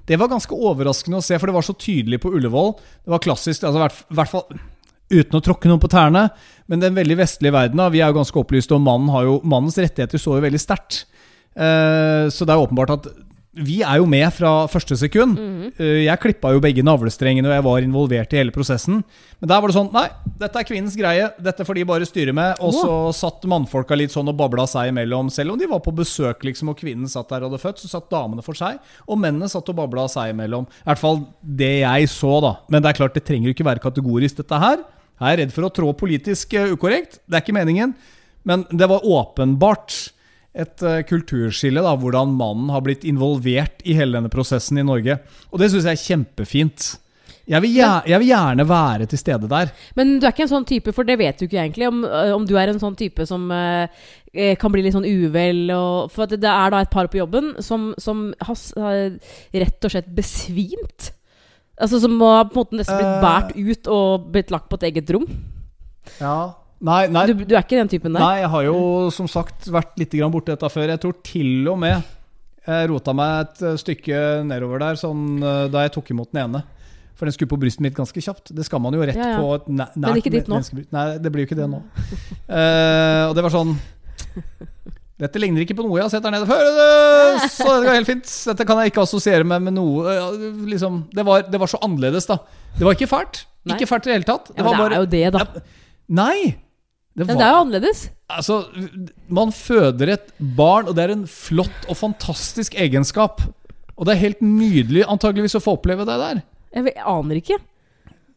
[0.08, 2.72] Det var ganske overraskende å se, for det var så tydelig på Ullevål.
[3.04, 4.46] Det var klassisk, altså, i hvert, fall
[5.12, 6.28] uten å tråkke noen på tærne.
[6.70, 9.78] Men den veldig vestlige verden, vi er jo ganske opplyste, og mannen har jo, mannens
[9.82, 11.04] rettigheter står jo veldig sterkt.
[11.52, 13.10] Eh, så det er åpenbart at
[13.52, 15.36] vi er jo med fra første sekund.
[15.76, 19.02] Eh, jeg klippa jo begge navlestrengene, og jeg var involvert i hele prosessen.
[19.42, 20.06] Men der var det sånn Nei,
[20.40, 21.26] dette er kvinnens greie.
[21.36, 22.62] Dette får de bare styre med.
[22.64, 25.28] Og så satt mannfolka litt sånn og babla seg imellom.
[25.32, 27.92] Selv om de var på besøk, liksom, og kvinnen satt der og hadde født, så
[27.92, 28.80] satt damene for seg.
[29.04, 30.64] Og mennene satt og babla seg imellom.
[30.80, 32.54] I hvert fall det jeg så, da.
[32.72, 34.80] Men det er klart, det trenger jo ikke være kategorisk, dette her.
[35.20, 37.20] Jeg er redd for å trå politisk eh, ukorrekt.
[37.28, 37.92] Det er ikke meningen.
[38.48, 40.11] Men det var åpenbart
[40.54, 45.16] et eh, kulturskille, da, hvordan mannen har blitt involvert i hele denne prosessen i Norge.
[45.50, 46.90] Og det syns jeg er kjempefint.
[47.48, 49.72] Jeg vil, gjerne, jeg vil gjerne være til stede der.
[49.98, 52.34] Men du er ikke en sånn type, for det vet du ikke egentlig, om, øh,
[52.36, 53.88] om du er en sånn type som øh,
[54.30, 55.64] eh, kan bli litt sånn uvel.
[55.74, 59.18] Og, for at det er da et par på jobben som, som har, har
[59.64, 61.10] rett og slett besvimt.
[61.82, 63.22] Altså Som har på en måte nesten blitt Eh.
[63.24, 65.26] båret ut og blitt lagt på et eget rom.
[66.20, 66.54] Ja.
[66.82, 68.24] Nei, nei, Du, du er ikke den typen der?
[68.24, 68.78] nei, jeg har jo
[69.14, 70.90] som sagt vært litt borti dette før.
[70.90, 72.02] Jeg tror til og med
[72.62, 76.44] jeg rota meg et eh, stykke nedover der sånn, eh, da jeg tok imot den
[76.44, 76.62] ene.
[77.18, 78.52] For den skulle på brystet mitt ganske kjapt.
[78.54, 79.40] Det skal man jo rett Ja, ja.
[79.42, 80.60] på næ nært ikke ditt nå.
[80.94, 81.82] Nei, det blir jo ikke det nå.
[82.46, 83.76] Uh, og det var sånn
[85.22, 86.64] Dette ligner ikke på noe jeg har sett der nede før.
[87.46, 88.26] Så det var helt fint.
[88.26, 90.16] Dette kan jeg ikke assosiere med med noe
[90.66, 92.40] liksom, det, var, det var så annerledes, da.
[92.74, 93.44] Det var ikke fælt.
[93.70, 94.50] Ikke fælt i det hele tatt.
[94.56, 95.62] ja, men det er jo det, da.
[96.22, 96.38] Nei!
[97.12, 98.02] Det Men det er jo annerledes.
[98.32, 98.62] Altså,
[99.28, 103.42] man føder et barn, og det er en flott og fantastisk egenskap.
[103.98, 106.40] Og det er helt nydelig antageligvis å få oppleve det der.
[106.72, 107.58] Jeg, aner ikke.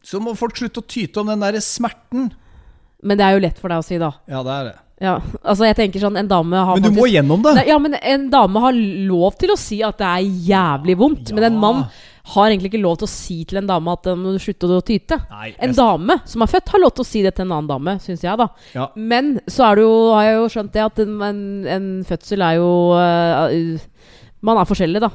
[0.04, 2.28] Så må folk slutte å tyte om den der smerten.
[3.06, 4.12] Men det er jo lett for deg å si, da.
[4.28, 4.76] Ja, det er det.
[4.96, 7.66] Ja, altså jeg tenker sånn En dame har Men du må faktisk gjennom det.
[7.68, 8.76] Ja, men en dame har
[9.10, 11.32] lov til å si at det er jævlig vondt.
[11.36, 11.82] Men en mann
[12.34, 14.80] har egentlig ikke lov til å si til en dame at den må slutte å
[14.82, 15.18] tyte.
[15.30, 17.52] Nei, En jeg- dame som er født, har lov til å si det til en
[17.54, 18.48] annen dame, syns jeg, da.
[18.74, 18.88] Ja.
[18.96, 21.40] Men så er det jo, har jeg jo skjønt det, at en, en,
[21.76, 23.78] en fødsel er jo uh,
[24.42, 25.08] Man er forskjellig, da.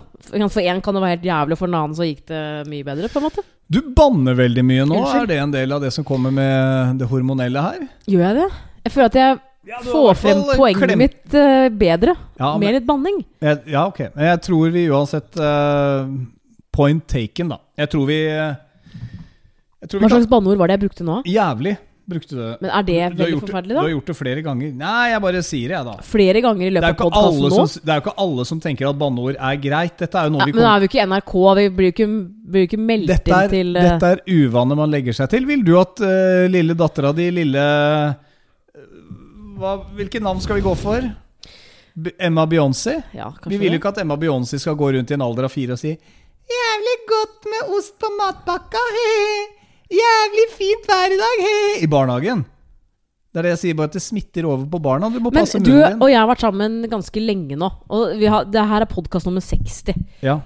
[0.50, 3.08] For én kan det være helt jævlig, for en annen så gikk det mye bedre,
[3.12, 3.44] på en måte.
[3.72, 4.98] Du banner veldig mye nå.
[5.00, 5.22] Unnskyld.
[5.22, 7.86] Er det en del av det som kommer med det hormonelle her?
[8.12, 8.50] Gjør jeg det?
[8.88, 12.16] Jeg føler at jeg Ja, du får frem poenget klem- mitt uh, bedre.
[12.40, 13.22] Ja, Med men, litt banning.
[13.46, 14.00] jeg, ja, ok.
[14.18, 16.08] Jeg tror vi uansett eh,
[16.72, 17.62] Point taken, da.
[17.80, 21.22] Jeg tror vi Jeg tror vi Hva slags banneord var det jeg brukte nå?
[21.28, 21.78] Jævlig
[22.12, 22.50] brukte det.
[22.62, 23.80] Men er det veldig forferdelig, da?
[23.80, 24.74] Du har gjort det flere ganger.
[24.82, 26.08] Nei, jeg bare sier det, jeg, da.
[26.12, 27.52] Flere ganger i løpet av podkasten nå.
[27.56, 29.96] som, det er jo ikke alle som tenker at banneord er greit.
[30.02, 32.10] Dette er jo noe Ja, vi men da er vi ikke NRK, vi blir ikke,
[32.56, 33.82] blir ikke meldt dette inn til uh...
[33.88, 35.50] dette er uvaner man legger seg til.
[35.50, 38.88] Vil du at uh, lille dattera di, lille uh,
[39.62, 41.12] hva, Hvilke navn skal vi gå for?
[41.92, 43.02] B Emma Beyoncé?
[43.12, 45.54] Ja, Vi vil jo ikke at Emma Beyoncé skal gå rundt i en alder av
[45.54, 45.92] fire og si
[46.52, 49.12] Jævlig godt med ost på matpakka, he.
[49.92, 51.60] Jævlig fint vær i dag, he.
[51.86, 52.44] I barnehagen.
[53.32, 55.08] Det er det jeg sier, bare at det smitter over på barna.
[55.12, 56.02] Du må Men passe du munnen din.
[56.04, 57.70] og jeg har vært sammen ganske lenge nå.
[57.88, 59.94] Og vi har, det her er podkast nummer 60.
[60.26, 60.42] Ja.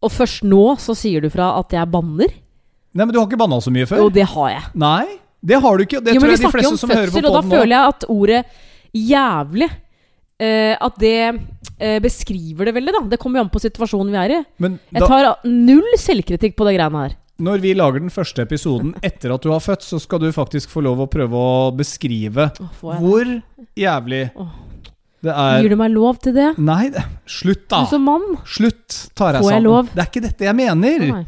[0.00, 2.32] Og først nå så sier du fra at jeg banner.
[2.96, 4.06] Nei, men du har ikke banna så mye før?
[4.06, 4.62] Jo, det har jeg.
[4.80, 5.04] Nei,
[5.44, 6.00] det har du ikke.
[6.00, 7.36] Det jo, tror vi jeg de snakker jo fleste om som hører på fødsel, og
[7.36, 8.40] da podden nå føler jeg at ordet
[8.96, 9.70] 'jævlig'
[10.40, 11.14] eh, at det
[11.78, 13.02] eh, beskriver det veldig, da.
[13.12, 14.44] Det kommer jo an på situasjonen vi er i.
[14.64, 17.16] Men Jeg tar null selvkritikk på det greiene her.
[17.40, 20.68] når vi lager den første episoden etter at du har født, så skal du faktisk
[20.68, 23.30] få lov å prøve å beskrive Åh, får jeg hvor
[23.80, 24.50] jævlig Åh.
[25.22, 25.32] det det?
[25.36, 26.50] er Gir du meg lov til det?
[26.58, 27.80] Nei, det- slutt, da!
[27.84, 28.26] Du som mann?
[28.44, 29.70] Slutt, tar jeg Får jeg sammen.
[29.70, 29.88] lov?
[29.94, 31.06] Det er ikke dette jeg mener.
[31.14, 31.26] Nei.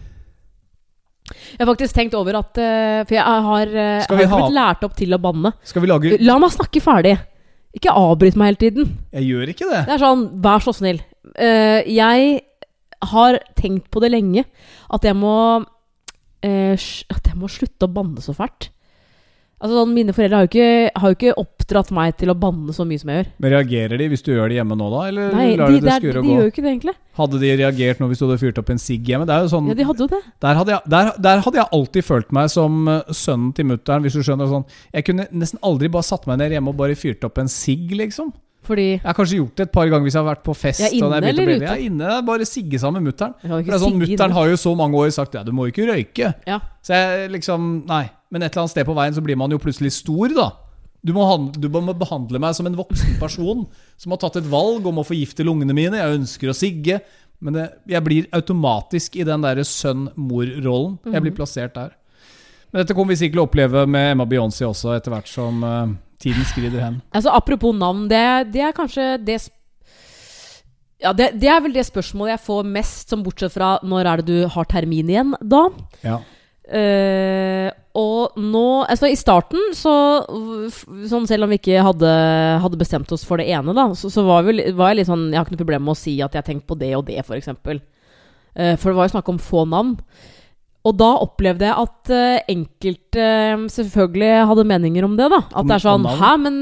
[1.32, 3.66] Jeg har faktisk tenkt over at eh, For jeg har,
[4.04, 5.52] Skal har ikke ha- blitt lært opp til å banne.
[5.64, 7.14] Skal vi lage La meg snakke ferdig.
[7.76, 8.90] Ikke avbryt meg hele tiden.
[9.16, 9.84] Jeg gjør ikke det.
[9.88, 11.00] Det er sånn, vær så snill.
[11.32, 12.42] Uh, jeg
[13.12, 14.44] har tenkt på det lenge,
[14.92, 18.71] at jeg må uh, At jeg må slutte å banne så fælt.
[19.62, 22.74] Altså sånn, Mine foreldre har jo, ikke, har jo ikke oppdratt meg til å banne
[22.74, 23.28] så mye som jeg gjør.
[23.44, 25.02] Men reagerer de hvis du gjør det hjemme nå, da?
[25.12, 26.34] Eller Nei, lar de, de det skure skure de gå?
[26.34, 26.94] gjør jo ikke det, egentlig.
[27.20, 29.28] Hadde de reagert nå hvis du hadde fyrt opp en sigg hjemme?
[29.30, 30.20] Det er jo sånn Ja, De hadde jo det.
[30.42, 34.02] der, hadde jeg, der, der hadde jeg alltid følt meg som eh, sønnen til mutter'n,
[34.02, 34.50] hvis du skjønner.
[34.50, 34.66] sånn
[34.98, 37.86] Jeg kunne nesten aldri bare satt meg ned hjemme og bare fyrt opp en sigg,
[38.02, 38.34] liksom.
[38.62, 40.80] Fordi Jeg har kanskje gjort det et par ganger hvis jeg har vært på fest.
[40.84, 41.64] Ja, inne og er eller ute?
[41.66, 42.10] Jeg er inne.
[42.26, 43.34] Bare sigge sammen med mutter'n.
[43.42, 46.34] Er sånn, Mutter'n har jo så mange år sagt ja, du må ikke røyke.
[46.46, 46.60] Ja.
[46.82, 48.04] Så jeg liksom Nei.
[48.30, 50.50] Men et eller annet sted på veien så blir man jo plutselig stor, da.
[51.04, 51.24] Du må,
[51.58, 53.66] du må behandle meg som en voksen person
[53.98, 55.98] som har tatt et valg om å forgifte lungene mine.
[55.98, 57.00] Jeg ønsker å sigge.
[57.42, 60.98] Men det, jeg blir automatisk i den derre sønn-mor-rollen.
[61.04, 61.22] Jeg Mhm.
[61.22, 61.90] blir plassert der.
[62.72, 65.62] Men dette kommer vi sikkert til å oppleve med Emma Beyoncé også, etter hvert som
[65.64, 65.86] eh,
[66.22, 67.00] tiden skrider hen.
[67.14, 68.22] Altså Apropos navn, det,
[68.54, 69.40] det er kanskje det
[71.02, 74.22] ja, det, det er vel det spørsmålet jeg får mest, som bortsett fra når er
[74.22, 75.64] det du har termin igjen, da?
[76.06, 76.20] Ja.
[76.62, 79.90] Uh, og nå Altså, i starten, så
[81.10, 82.12] Sånn selv om vi ikke hadde,
[82.62, 85.26] hadde bestemt oss for det ene, da, så, så var, vi, var jeg litt sånn
[85.32, 87.04] Jeg har ikke noe problem med å si at jeg har tenkt på det og
[87.10, 87.50] det, f.eks.
[87.50, 89.96] Uh, for det var jo snakk om få navn.
[90.82, 95.42] Og da opplevde jeg at uh, enkelte uh, selvfølgelig hadde meninger om det, da.
[95.54, 96.08] At det er sånn?
[96.18, 96.58] Hæ, men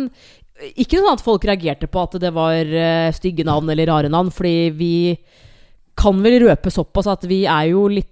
[0.75, 4.33] Ikke sånn at folk reagerte på at det var uh, stygge navn eller rare navn,
[4.35, 4.95] fordi vi
[6.01, 8.09] kan vel røpe såpass at vi er jo litt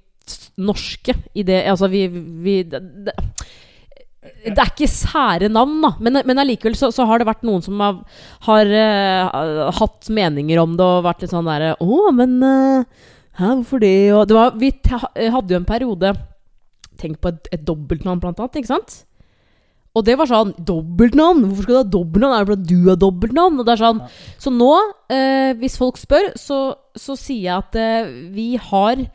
[0.61, 3.15] norske i det Altså, vi, vi det, det,
[4.45, 5.93] det er ikke sære navn, da.
[6.05, 8.01] Men, men allikevel så, så har det vært noen som har,
[8.49, 8.73] har
[9.77, 12.37] hatt meninger om det og vært litt sånn derre Å, men
[13.39, 14.13] Hæ, hvorfor det?
[14.15, 16.17] Og det var, vi hadde jo en periode
[16.99, 18.57] Tenk på et, et dobbeltnavn, blant annet.
[18.59, 19.05] Ikke sant?
[19.97, 21.45] Og det var sånn Dobbeltnavn?
[21.47, 22.35] Hvorfor skal du ha dobbeltnavn?
[22.35, 23.59] Er det fordi du har dobbeltnavn?
[23.59, 24.03] Og det er sånn
[24.43, 24.71] Så nå,
[25.15, 26.61] eh, hvis folk spør, så,
[26.99, 29.07] så sier jeg at eh, vi har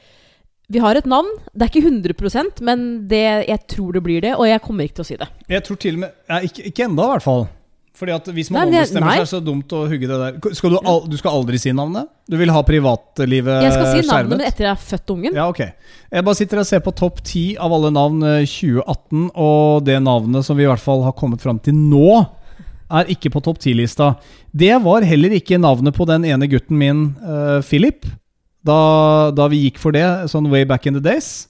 [0.72, 1.28] vi har et navn.
[1.54, 4.32] Det er ikke 100% men det, jeg tror det blir det.
[4.40, 5.28] Og jeg kommer ikke til å si det.
[5.52, 7.46] Jeg tror til og med ja, Ikke, ikke enda, i hvert fall.
[7.94, 9.18] Fordi at Hvis man Nei, men ombestemmer nei.
[9.22, 10.54] seg, så er det dumt å hugge det der.
[10.58, 12.08] Skal du, al du skal aldri si navnet?
[12.28, 13.68] Du vil ha privatlivet skjermet?
[13.68, 14.38] Jeg skal si navnet Eh, skjermet?
[14.40, 15.36] mitt etter jeg har født ungen.
[15.38, 15.60] Ja, ok.
[16.18, 20.00] Jeg bare sitter og ser på topp ti av alle navn eh, 2018, og det
[20.02, 22.26] navnet som vi i hvert fall har kommet fram til nå,
[22.94, 24.16] er ikke på topp ti-lista.
[24.54, 28.06] Det var heller ikke navnet på den ene gutten min, uh, Philip,
[28.66, 31.48] da, da vi gikk for det, sånn way back in the days.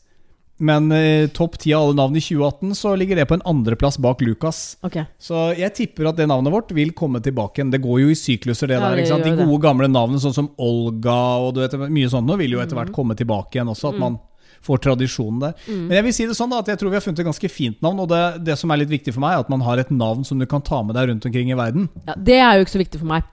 [0.59, 3.97] Men eh, topp ti av alle navn i 2018, så ligger det på en andreplass
[3.97, 4.77] bak Lucas.
[4.85, 5.03] Okay.
[5.19, 7.71] Så jeg tipper at det navnet vårt vil komme tilbake igjen.
[7.73, 8.95] Det går jo i sykluser, det Ja, der.
[9.01, 9.09] det?
[9.23, 9.45] De det.
[9.45, 12.75] gode, gamle navnene, sånn som Olga og du vet, mye sånt nå, vil jo etter
[12.77, 12.83] Mm.
[12.85, 13.93] hvert komme tilbake igjen også.
[13.93, 14.19] At man
[14.63, 15.53] får tradisjonen der.
[15.67, 17.49] Men jeg vil si det sånn da, at jeg tror vi har funnet et ganske
[17.51, 17.99] fint navn.
[17.99, 20.23] Og det, det som er litt viktig for meg, er at man har et navn
[20.23, 21.89] som du kan ta med deg rundt omkring i verden.
[22.07, 23.23] Ja, det er jo ikke så viktig for meg.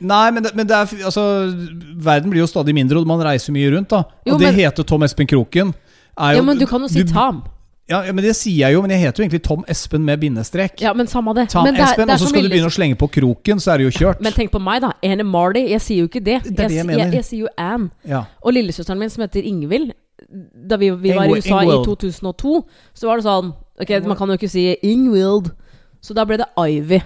[0.00, 1.24] Nei, men, det, men det er, altså,
[1.96, 3.88] verden blir jo stadig mindre, og man reiser mye rundt.
[3.88, 5.74] da Og Jo, det men- heter Tom Espen Kroken.
[6.18, 7.42] Er Ja, Men du kan jo si du- Tam.
[7.88, 10.74] Ja, men det sier jeg jo, men jeg heter jo egentlig Tom Espen med bindestrek.
[10.80, 11.48] Ja, men samme det.
[11.48, 13.08] Tom men det er- Espen, det er og så skal du begynne å slenge på
[13.08, 14.20] kroken, så er det jo kjørt.
[14.20, 14.90] Men tenk på meg, da.
[15.02, 15.70] Anne Marley.
[15.70, 16.42] Jeg sier jo ikke det.
[16.42, 17.04] Det er det jeg jeg, mener.
[17.04, 17.90] jeg, jeg sier jo Anne.
[18.06, 18.24] ja.
[18.44, 19.92] Og lillesøsteren min som heter Ingvild
[20.68, 21.80] Da vi, vi var i Ingwi- USA Ingvild.
[21.80, 25.50] i 2002, så var det sånn Ok, man kan jo ikke si Ingvild.
[26.02, 27.00] Så da ble det Ivy.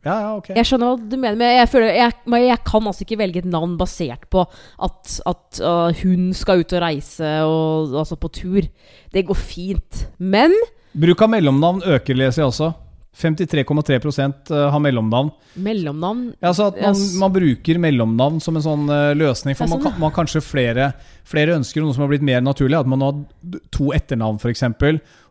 [0.00, 0.50] Ja, ja, ok.
[0.56, 3.42] Jeg skjønner hva du mener, men jeg, føler, jeg, men jeg kan altså ikke velge
[3.42, 8.30] et navn basert på at, at uh, hun skal ut og reise og, altså på
[8.32, 8.68] tur.
[9.12, 10.06] Det går fint.
[10.16, 10.56] Men
[10.96, 12.72] Bruk av mellomnavn øker, leser jeg også.
[13.20, 15.30] 53,3 eh, har mellomnavn.
[15.54, 19.58] mellomnavn Ja, altså at man, man bruker mellomnavn som en sånn eh, løsning.
[19.58, 20.92] For sånn, man, man kanskje flere,
[21.28, 22.78] flere ønsker, noe som har blitt mer naturlig.
[22.78, 23.18] At man har
[23.74, 24.64] to etternavn, f.eks.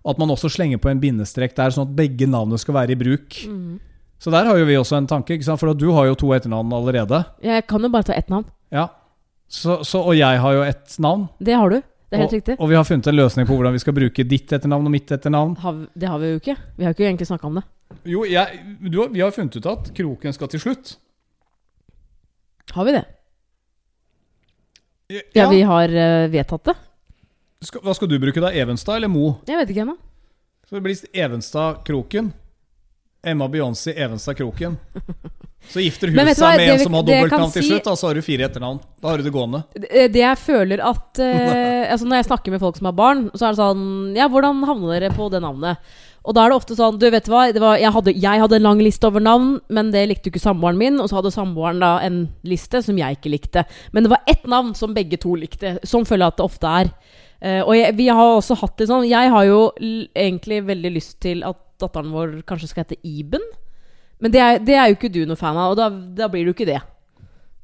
[0.03, 2.95] Og at man også slenger på en bindestrek der, sånn at begge navnene skal være
[2.95, 3.39] i bruk.
[3.47, 3.77] Mhm.
[4.19, 7.23] Så der har jo vi også en tanke, for du har jo to etternavn allerede.
[7.43, 8.45] Jeg kan jo bare ta ett navn.
[8.69, 8.89] Ja.
[9.47, 11.29] Så, så, og jeg har jo ett navn.
[11.39, 11.79] Det har du.
[12.09, 12.55] Det er helt og, riktig.
[12.59, 15.11] Og vi har funnet en løsning på hvordan vi skal bruke ditt etternavn og mitt
[15.13, 15.55] etternavn.
[15.63, 16.55] Har, det har vi jo ikke.
[16.77, 17.63] Vi har ikke egentlig snakka om det.
[18.09, 20.93] Jo, jeg, du, vi har funnet ut at kroken skal til slutt.
[22.75, 23.05] Har vi det?
[25.33, 26.75] Ja, vi har eh, vedtatt det.
[27.65, 28.51] Skal, hva skal du bruke da?
[28.53, 29.39] Evenstad eller Mo?
[29.49, 29.97] Jeg vet ikke ennå.
[30.69, 32.29] Så det blir Evenstad-kroken.
[33.23, 34.77] Emma Beyoncé Evenstad Kroken.
[35.69, 38.23] Så gifter hun seg med en som har dobbeltnavn til slutt, da, så har du
[38.23, 38.77] fire etternavn.
[39.03, 39.59] Da har du det gående.
[39.75, 43.49] Det jeg føler at eh, altså Når jeg snakker med folk som har barn, så
[43.49, 43.83] er det sånn
[44.17, 45.83] Ja, hvordan havna dere på det navnet?
[46.23, 48.43] Og da er det ofte sånn Du, vet du hva, det var, jeg, hadde, jeg
[48.43, 50.99] hadde en lang liste over navn, men det likte jo ikke samboeren min.
[51.03, 53.67] Og så hadde samboeren da en liste som jeg ikke likte.
[53.93, 55.77] Men det var ett navn som begge to likte.
[55.83, 56.91] Sånn føler jeg at det ofte er.
[57.39, 61.21] Eh, og jeg, vi har også hatt det sånn Jeg har jo egentlig veldig lyst
[61.23, 63.43] til at datteren vår kanskje skal hete Iben.
[64.19, 65.89] Men det er, det er jo ikke du noe fan av, og da,
[66.23, 66.81] da blir du ikke det.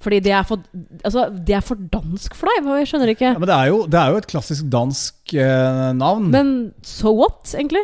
[0.04, 0.62] Fordi det er for,
[1.08, 2.68] altså, det er for dansk for deg.
[2.82, 3.32] Jeg skjønner ikke.
[3.34, 6.30] Ja, men det er jo, det er jo et klassisk dansk eh, navn.
[6.34, 6.52] Men
[6.86, 7.84] so what, egentlig?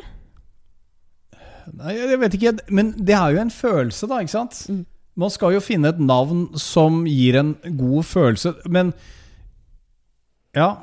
[1.72, 4.60] Nei, jeg vet ikke, men det er jo en følelse, da, ikke sant?
[4.70, 4.82] Mm.
[5.22, 8.94] Man skal jo finne et navn som gir en god følelse, men
[10.56, 10.74] Ja.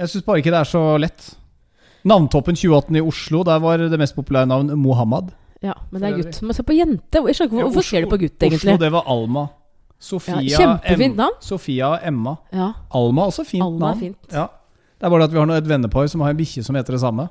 [0.00, 1.26] Jeg syns bare ikke det er så lett.
[2.04, 5.32] Navntoppen 2018 i Oslo, der var det mest populære navn Mohammed.
[5.62, 6.38] Ja, men det er gutt.
[6.42, 7.20] Men se på jente.
[7.20, 8.60] Jeg skjønner ikke, Ja, Hvorfor ser du på gutt, egentlig?
[8.62, 9.48] Oslo, det var Alma.
[10.00, 11.34] Sofia, Ja, kjempefint navn.
[11.44, 12.38] Sofia Emma.
[12.56, 14.00] Ja, Alma også fint Alma er navn.
[14.00, 14.32] fint.
[14.32, 14.46] Ja.
[15.00, 16.92] Det er bare det at vi har et vennepar som har en bikkje som heter
[16.96, 17.28] det samme.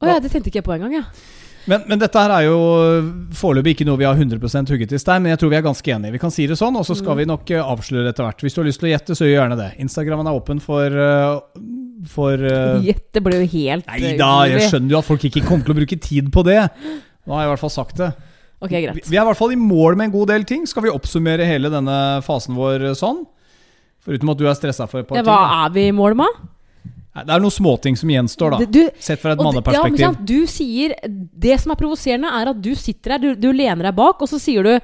[0.00, 1.02] Å ja, det tenkte ikke jeg på engang, ja.
[1.68, 2.56] Men, men dette her er jo
[3.36, 5.92] foreløpig ikke noe vi har 100% hugget i stein, men jeg tror vi er ganske
[5.92, 6.12] enige.
[6.14, 7.18] Vi kan si det sånn, og så skal Mm.
[7.18, 8.40] vi nok eh, avsløre etter hvert.
[8.40, 9.70] Hvis du har lyst til å gjette, så gjør gjerne det.
[9.84, 11.40] Instagrammen er åpen for, eh,
[12.06, 15.42] for uh, Gjette ble jo helt Nei eh, da, jeg skjønner jo at folk ikke
[15.46, 16.60] kommer til å bruke tid på det.
[17.26, 18.12] Nå har jeg i hvert fall sagt det.
[18.58, 19.02] Ok, greit.
[19.06, 20.66] vi er i hvert fall i mål med en god del ting.
[20.66, 23.24] Skal vi oppsummere hele denne fasen vår sånn?
[24.02, 25.26] Foruten at du er stressa for et par ting.
[25.26, 26.46] hva er vi i mål med?
[27.18, 28.66] Det er noen småting som gjenstår, da.
[28.70, 30.02] Du, Sett fra et manneperspektiv.
[30.02, 33.88] ja, du sier Det som er provoserende, er at du sitter her, du, du lener
[33.88, 34.74] deg bak, og så sier du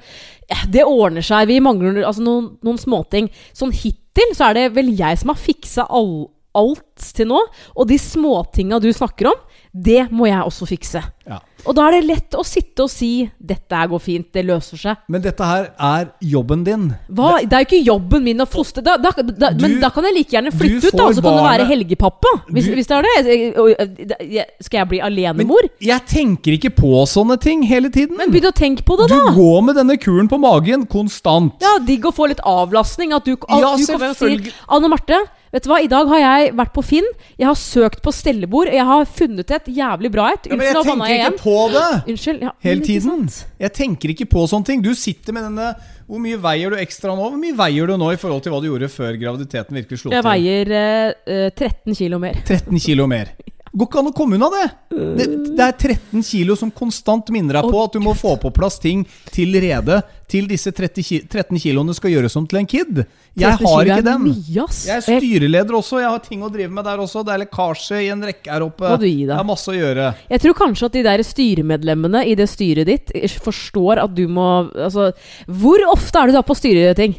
[0.71, 3.29] Det ordner seg, vi mangler altså, noen, noen småting.
[3.55, 7.41] Sånn hittil så er det vel jeg som har fiksa all, alt til nå.
[7.75, 9.41] Og de småtinga du snakker om,
[9.75, 11.01] det må jeg også fikse.
[11.27, 11.39] Ja.
[11.65, 14.97] Og da er det lett å sitte og si 'dette går fint, det løser seg'.
[15.09, 16.93] Men dette her er jobben din.
[17.09, 17.39] Hva?
[17.41, 20.03] Det er jo ikke jobben min å fostre da, da, da, Du- Men da kan
[20.03, 22.31] jeg like gjerne flytte ut, da, og så kan du være helgepappa.
[22.51, 24.45] Hvis, Du- hvis det er det.
[24.61, 25.67] Skal jeg bli alenemor?
[25.81, 28.15] jeg tenker ikke på sånne ting hele tiden.
[28.17, 31.53] Men begynn å tenke på det, du går med denne kuren på magen konstant.
[31.61, 33.13] Ja, Digg å få litt avlastning.
[33.13, 35.17] At du, at Ja, du kommer og sier 'Anne Marte,
[35.55, 37.07] vet du hva, i dag har jeg vært på Finn.
[37.39, 38.71] Jeg har søkt på stellebord.
[38.73, 40.49] Jeg har funnet et jævlig bra et.
[40.51, 42.45] Ja, men jeg tenker jeg ikke på det Unnskyld.
[42.45, 43.25] Ja, hele tiden.
[43.63, 44.85] Jeg tenker ikke på sånne ting.
[44.85, 45.71] Du sitter med denne
[46.05, 47.31] Hvor mye veier du ekstra nå?
[47.31, 50.13] Hvor mye veier du nå i forhold til hva du gjorde før graviditeten virkelig slo
[50.13, 52.37] Jeg veier eh, eh, 13 kilo mer.
[52.45, 53.33] 13 kilo mer.
[53.75, 54.65] Går ikke an å komme unna det.
[54.95, 55.25] det!
[55.55, 58.77] Det er 13 kilo som konstant minner deg på at du må få på plass
[58.79, 59.01] ting
[59.35, 59.97] til rede
[60.31, 63.03] til disse 30 ki 13 kiloene skal gjøres om til en kid.
[63.35, 64.29] Jeg har ikke den.
[64.47, 67.25] Jeg er styreleder også, jeg har ting å drive med der også.
[67.27, 68.95] Det er lekkasje i en rekke her oppe.
[69.03, 70.09] Det er masse å gjøre.
[70.31, 74.45] Jeg tror kanskje at de der styremedlemmene i det styret ditt forstår at du må
[74.85, 75.09] Altså,
[75.51, 77.15] hvor ofte er du da på styreting?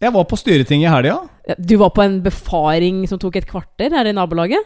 [0.00, 1.18] Jeg var på styreting i helga.
[1.48, 4.64] Ja, Du var på en befaring som tok et kvarter her i nabolaget?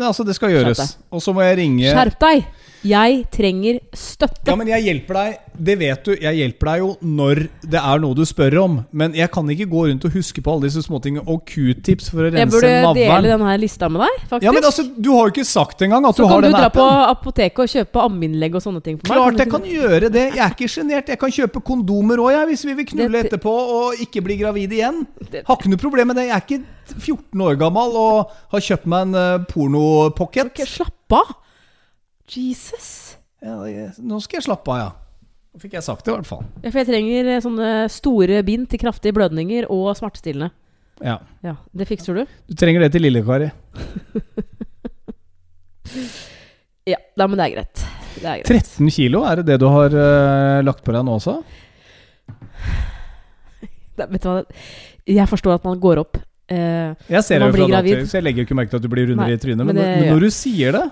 [0.00, 0.98] Altså, det skal gjøres.
[1.10, 2.46] Og så må jeg ringe Skjerp deg!
[2.86, 4.46] Jeg trenger støtte.
[4.46, 8.02] Ja, men jeg hjelper deg Det vet du, jeg hjelper deg jo når det er
[8.04, 8.76] noe du spør om.
[8.94, 12.28] Men jeg kan ikke gå rundt og huske på alle disse småtingene og q-tips for
[12.28, 13.28] å Jeg burde dele navlen.
[13.32, 14.46] denne lista med deg, faktisk.
[14.46, 16.54] Ja, men altså, Du har jo ikke sagt engang at Så du kan du den
[16.54, 19.18] dra på apoteket og kjøpe ammeinnlegg og sånne ting for meg.
[19.18, 20.24] Klart jeg kan gjøre det.
[20.36, 21.10] Jeg er ikke sjenert.
[21.10, 24.78] Jeg kan kjøpe kondomer òg, jeg, hvis vi vil knulle etterpå og ikke bli gravid
[24.78, 25.02] igjen.
[25.42, 26.28] Har ikke noe problem med det.
[26.30, 26.62] Jeg er ikke
[26.94, 30.54] 14 år gammel og har kjøpt meg en uh, pornopocket.
[30.68, 31.36] Slapp av!
[32.36, 33.16] Jesus.
[33.42, 34.90] Ja, jeg- nå skal jeg slappe av, ja.
[35.54, 36.44] Nå fikk jeg sagt det, i hvert fall.
[36.62, 40.50] Ja, For jeg trenger eh, sånne store bind til kraftige blødninger og smertestillende.
[41.00, 41.18] Ja.
[41.46, 42.26] Ja, Det fikser du?
[42.50, 43.50] Du trenger det til Lille-Kari.
[46.88, 47.80] Ja, nei, men det er greit.
[48.18, 48.48] Det er greit.
[48.64, 51.34] 13 kilo, er det det du har uh, lagt på deg nå også?
[53.98, 54.42] Da, vet du hva?
[55.10, 56.20] Jeg forstår at man går opp.
[56.48, 58.90] Uh, Jeg ser det jo fra til, så jeg legger ikke merke til at du
[58.92, 59.58] blir rundere i trynet.
[59.66, 60.84] Men, men det- men når du sier det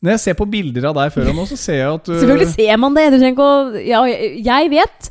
[0.00, 2.14] Når jeg ser på bilder av deg før og nå, så ser jeg at du
[2.14, 3.02] Selvfølgelig ser man det.
[3.12, 5.10] Du trenger ikke å ja, jeg, jeg vet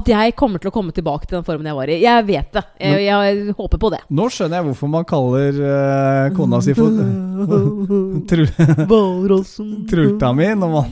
[0.00, 1.98] at jeg kommer til å komme tilbake til den formen jeg var i.
[2.00, 2.62] Jeg vet det.
[2.80, 4.00] Jeg, jeg håper på det.
[4.16, 6.88] Nå skjønner jeg hvorfor man kaller uh, kona si for
[8.90, 10.48] Hvalrossen Trulta mi.
[10.56, 10.86] Når man,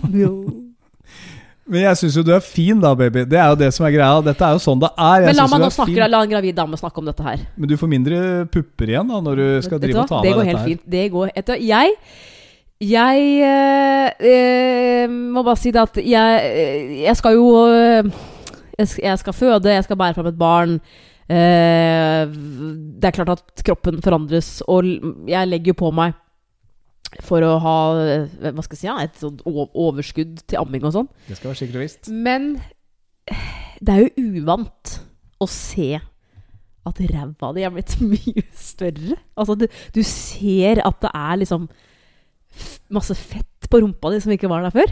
[1.69, 3.27] men jeg syns jo du er fin da, baby.
[3.29, 4.21] Det er jo det som er greia.
[4.25, 5.25] Dette er jo sånn det er.
[5.25, 7.45] Jeg Men la meg nå snakke, la en gravid dame snakke om dette her.
[7.57, 8.21] Men du får mindre
[8.53, 10.65] pupper igjen da når du skal drive og ta det av går deg helt dette
[10.65, 10.73] her.
[10.73, 10.85] fint.
[10.97, 11.61] Det går etter.
[11.69, 11.97] Jeg
[12.79, 18.07] Jeg eh, eh, må bare si det at jeg, eh, jeg skal jo eh,
[18.79, 20.77] jeg skal, jeg skal føde, jeg skal bære fram et barn.
[21.27, 24.87] Eh, det er klart at kroppen forandres, og
[25.27, 26.15] jeg legger jo på meg
[27.25, 31.11] for å ha hva skal jeg si, ja, et sånt overskudd til amming og sånn.
[31.27, 32.13] Det skal være sikkert og visst.
[32.15, 32.49] Men
[33.83, 35.01] det er jo uvant
[35.43, 39.19] å se at ræva di er blitt mye større.
[39.35, 41.67] Altså, du, du ser at det er liksom
[42.91, 44.89] masse fett på rumpa di som ikke var der før.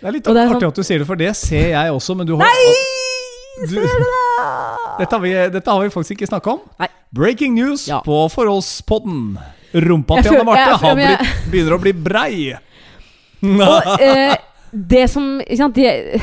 [0.00, 1.92] Det er litt det er artig sånn- at du sier det, for det ser jeg
[1.92, 4.12] også, men du har Du- Ser du det?
[5.00, 6.60] Dette har vi, dette har vi faktisk ikke snakka om.
[6.80, 6.88] Nei.
[7.12, 8.00] Breaking news Ja.
[8.04, 9.38] på Forholdspodden.
[9.76, 11.18] Rumpa til Anne Marte jeg
[11.50, 12.56] begynner å bli brei.
[13.44, 14.36] Og eh,
[14.72, 16.20] det som sant, det,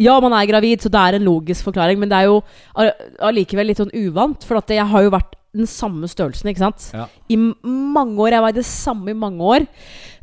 [0.00, 2.40] Ja, man er gravid, så det er en logisk forklaring, men det er jo
[2.76, 2.92] all-
[3.30, 4.44] allikevel litt sånn uvant.
[4.44, 6.90] For at jeg har jo vært den samme størrelsen, ikke sant.
[6.94, 7.06] Ja.
[7.32, 8.34] I mange år.
[8.36, 9.66] Jeg var det samme i mange år.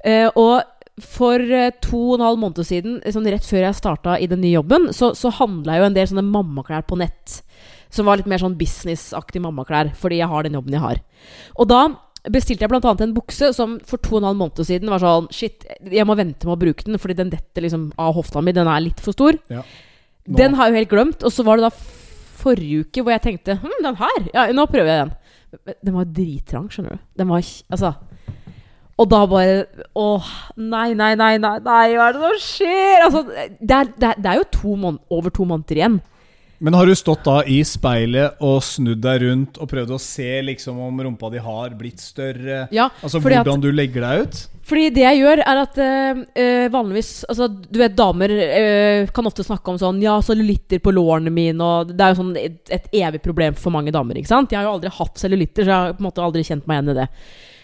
[0.05, 0.61] Eh, og
[1.01, 4.43] for eh, to og en halv måned siden, sånn rett før jeg starta i den
[4.43, 7.39] nye jobben, så, så handla jeg jo en del sånne mammaklær på nett.
[7.93, 11.01] Som var litt mer sånn businessaktig mammaklær, fordi jeg har den jobben jeg har.
[11.57, 11.83] Og da
[12.31, 15.25] bestilte jeg annet en bukse som for to og en halv måned siden var sånn
[15.33, 18.53] Shit, jeg må vente med å bruke den, fordi den detter liksom av hofta mi.
[18.55, 19.37] Den er litt for stor.
[19.51, 19.65] Ja.
[20.23, 21.25] Den har jeg jo helt glemt.
[21.25, 21.73] Og så var det da
[22.43, 24.29] forrige uke hvor jeg tenkte Hm, den her!
[24.33, 25.13] Ja, nå prøver jeg den.
[25.85, 27.03] Den var drittrang, skjønner du.
[27.19, 27.93] Den var Altså.
[29.01, 29.65] Og da bare
[29.97, 33.05] Åh, nei, nei, nei, nei, nei hva er det som skjer?
[33.07, 33.23] Altså,
[33.59, 34.75] det er, det er, det er jo to
[35.09, 36.01] over to måneder igjen.
[36.63, 40.29] Men har du stått da i speilet og snudd deg rundt og prøvd å se
[40.47, 42.69] liksom om rumpa di har blitt større?
[42.71, 44.39] Ja, Altså hvordan at- du legger deg ut?
[44.63, 49.27] Fordi det jeg gjør, er at eh, eh, vanligvis Altså, du vet, damer øh, kan
[49.27, 52.61] ofte snakke om sånn Ja, cellulitter på lårene mine, og det er jo sånn et,
[52.71, 54.55] et evig problem for mange damer, ikke sant?
[54.55, 56.79] Jeg har jo aldri hatt cellulitter, så jeg har på en måte aldri kjent meg
[56.79, 57.09] igjen i det.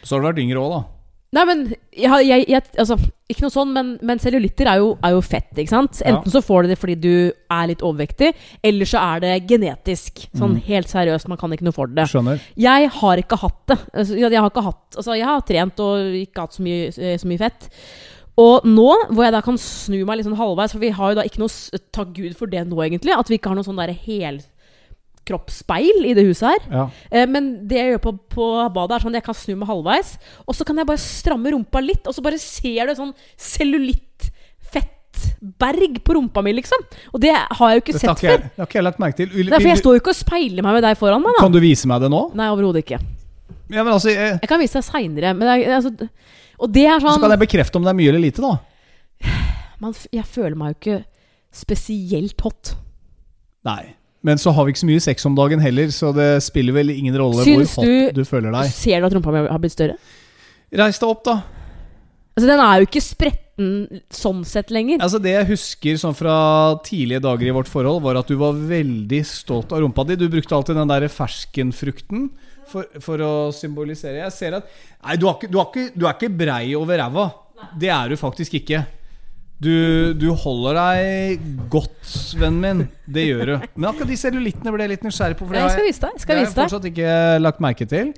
[0.04, 0.84] Så har du vært yngre òg, da.
[1.32, 1.60] Nei, men
[1.94, 2.96] jeg, jeg, jeg, Altså,
[3.30, 6.00] ikke noe sånn, men, men cellulitter er jo, er jo fett, ikke sant?
[6.02, 7.12] Enten så får du det fordi du
[7.54, 8.32] er litt overvektig,
[8.66, 10.24] eller så er det genetisk.
[10.34, 10.62] Sånn Mm.
[10.66, 12.08] helt seriøst, man kan ikke noe for det.
[12.10, 12.42] Skjønner.
[12.58, 13.78] Jeg har ikke hatt det.
[13.94, 17.18] Altså, jeg, har ikke hatt Altså, jeg har trent og ikke hatt så mye, eh,
[17.22, 17.70] så mye fett.
[18.40, 21.26] Og nå, hvor jeg da kan snu meg sånn halvveis, for vi har jo da
[21.28, 23.14] ikke noe Takk Gud for det nå, egentlig.
[23.14, 23.94] At vi ikke har noe sånn der
[25.30, 26.60] helkroppsspeil i det huset her.
[26.72, 26.90] Ja.
[27.12, 30.10] Eh, men det jeg gjør på, på badet, er sånn jeg kan snu meg halvveis.
[30.48, 35.94] Og så kan jeg bare stramme rumpa litt, og så bare ser du sånn cellulittfettberg
[36.06, 36.80] på rumpa mi, liksom.
[37.14, 38.40] Og det har jeg jo ikke det sett før.
[38.44, 39.30] det har ikke jeg lagt merke til.
[39.36, 41.42] Vil, Derfor, jeg står jo ikke og speiler meg med deg foran meg, da.
[41.46, 42.22] kan du vise meg det nå?
[42.40, 43.00] Nei, overhodet ikke.
[43.70, 45.28] Ja, men altså, jeg, Jeg kan vise deg seinere.
[45.38, 45.40] Er,
[45.78, 45.90] altså,
[46.60, 48.54] og det er så sånn kan jeg bekrefte om det er mye eller lite, da.
[49.84, 51.00] man, Jeg føler meg jo ikke
[51.54, 52.64] spesielt hot.
[53.68, 53.84] Nei.
[54.24, 56.90] Men så har vi ikke så mye sex om dagen heller, så det spiller vel
[56.92, 58.72] ingen rolle Syns hvor hot du- du føler deg.
[58.76, 59.96] Ser du at rumpa mi har blitt større?
[60.76, 61.38] Reis deg opp, da.
[62.38, 65.00] Altså Den er jo ikke spretten sånn sett lenger.
[65.04, 68.54] Altså Det jeg husker sånn fra tidlige dager i vårt forhold, var at du var
[68.54, 70.16] veldig stolt av rumpa di.
[70.16, 72.30] Du brukte alltid den der ferskenfrukten
[72.70, 74.22] for, for å symbolisere.
[74.24, 74.68] Jeg ser at
[75.04, 77.32] Nei, du, har ikke, du, har ikke, du er ikke brei over ræva.
[77.80, 78.86] Det er du faktisk ikke.
[79.60, 82.84] Du, du holder deg godt, vennen min.
[83.12, 83.56] Det gjør du.
[83.76, 85.48] Men akkurat de cellulittene ble jeg litt nysgjerrig på.
[85.50, 86.14] For Jeg skal vise deg.
[86.16, 86.70] Jeg Skal har jeg jeg vise deg.
[86.70, 88.14] fortsatt ikke lagt merke til.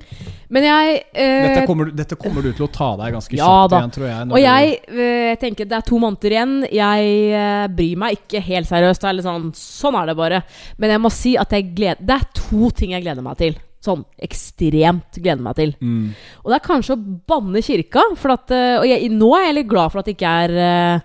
[0.54, 3.74] Men jeg eh, Dette kommer, dette kommer du til å ta deg ganske Ja kjapt
[3.74, 4.28] igjen, tror jeg.
[4.30, 6.54] Og jeg eh, tenker det er to måneder igjen.
[6.78, 9.08] Jeg eh, bryr meg ikke helt seriøst.
[9.10, 10.42] Eller sånn, sånn er det bare.
[10.78, 13.58] Men jeg må si at jeg gleder Det er to ting jeg gleder meg til.
[13.82, 15.74] Sånn ekstremt gleder meg til.
[15.82, 16.06] mm.
[16.44, 17.02] Og det er kanskje å
[17.34, 18.06] banne kirka.
[18.14, 21.02] For at, eh, og jeg, nå er jeg litt glad for at det ikke er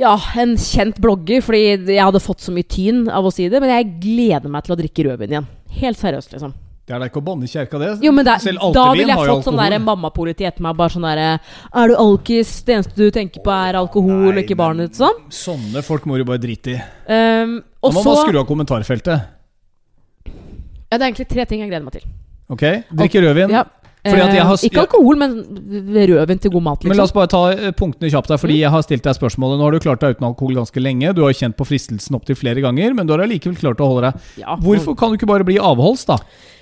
[0.00, 1.60] ja, en kjent blogger, fordi
[1.92, 3.60] jeg hadde fått så mye tyn av å si det.
[3.62, 5.46] Men jeg gleder meg til å drikke rødvin igjen.
[5.80, 6.54] Helt seriøst, liksom.
[6.90, 7.90] Det er da ikke å banne i kjerka, det.
[8.02, 10.74] Jo, men er- Selv Da ville jeg fått sånn der mammapoliti etter meg.
[10.76, 11.38] Bare sånn derre
[11.72, 12.64] Er du alkis?
[12.66, 14.98] Det eneste du tenker på, er alkohol, Nei, ikke barnet ditt.
[14.98, 15.20] Sånn.
[15.30, 16.80] Sånne folk må du bare drite i.
[17.06, 19.22] Um, og må så man skru av kommentarfeltet.
[20.26, 22.02] ja, Det er egentlig tre ting jeg gleder meg til.
[22.50, 23.50] Ok, Drikke rødvin.
[23.54, 23.64] Ja.
[24.00, 25.32] Har- Eh, ikke alkohol, men
[26.08, 27.18] rødvin til god mat, Men la oss liksom.
[27.20, 29.58] bare ta eh, punktene kjapt her, fordi jeg har stilt deg spørsmålet.
[29.60, 31.12] Nå har du klart deg uten alkohol ganske lenge.
[31.14, 34.08] Du har kjent på fristelsen opptil flere ganger, men du har allikevel klart å holde
[34.12, 34.20] deg.
[34.40, 36.16] Ja, Hvorfor kan du ikke bare bli avholds, da?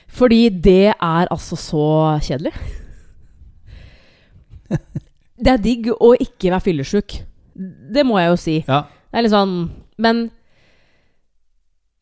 [0.08, 2.52] Fordi det er altså så kjedelig.
[5.38, 7.20] Det er digg å ikke være fyllesyk.
[7.94, 8.56] Det må jeg jo si.
[8.66, 8.80] Ja.
[9.08, 9.52] Det er litt sånn
[9.98, 10.30] Men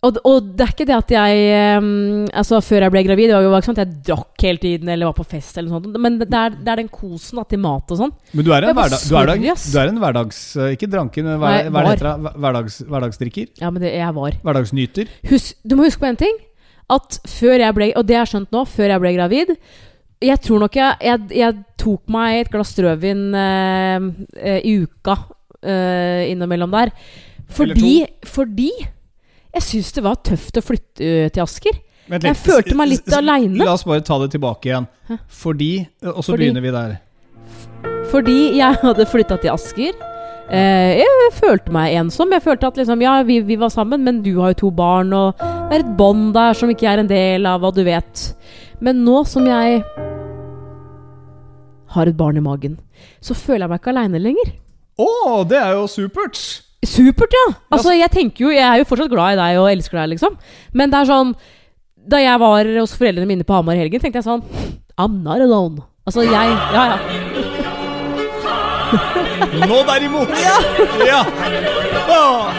[0.07, 3.37] og, og det er ikke det at jeg um, Altså Før jeg ble gravid, det
[3.37, 5.81] var jo ikke sånn at jeg drakk hele tiden eller var på fest, eller noe
[5.83, 5.99] sånt.
[6.07, 8.12] Men det er, det er den kosen da, til mat og sånn.
[8.33, 10.40] Men du er en, hverdag, du er, du er en hverdags...
[10.61, 12.33] eh, Ikke dranken, men hva, Nei, hva er heter det?
[12.47, 13.51] Hverdags, hverdagsdrikker?
[13.62, 14.39] Ja, men det, jeg var.
[14.47, 15.12] Hverdagsnyter?
[15.33, 16.41] Husk, du må huske på en ting.
[16.93, 19.49] At før jeg ble Og det har jeg skjønt nå, før jeg ble gravid
[20.22, 24.07] Jeg tror nok jeg Jeg, jeg tok meg et glass rødvin eh,
[24.62, 25.16] i uka
[25.66, 26.93] eh, innimellom der.
[27.57, 28.70] Fordi, fordi
[29.57, 31.78] jeg syns det var tøft å flytte eh, til Asker.
[32.12, 33.64] Jeg følte meg litt alene.
[33.64, 34.86] La oss bare ta det tilbake igjen.
[35.09, 35.16] Hæ?
[35.42, 35.70] Fordi
[36.12, 36.98] Og så begynner vi der.
[38.12, 39.96] Fordi jeg hadde flytta til Asker.
[40.46, 42.30] Eh, jeg følte meg ensom.
[42.36, 45.11] Jeg følte at liksom, ja, vi, vi var sammen, men du har jo to barn,
[45.16, 48.28] og det er et bånd der som ikke er en del av hva du vet.
[48.84, 49.80] Men nå som jeg
[51.96, 52.76] har et barn i magen,
[53.24, 54.54] så føler jeg meg ikke aleine lenger.
[55.00, 55.11] Å,
[55.48, 56.44] det er jo supert!
[56.87, 57.45] Supert, ja!
[57.74, 60.37] Altså, jeg tenker jo Jeg er jo fortsatt glad i deg og elsker deg, liksom.
[60.76, 61.34] Men det er sånn
[62.07, 64.45] Da jeg var hos foreldrene mine på Hamar i helgen, tenkte jeg sånn
[64.97, 65.82] I'm not alone.
[66.09, 66.99] Altså, jeg Ja, ja.
[69.66, 70.30] Nå derimot!
[71.05, 71.20] Ja!
[72.07, 72.53] Ah,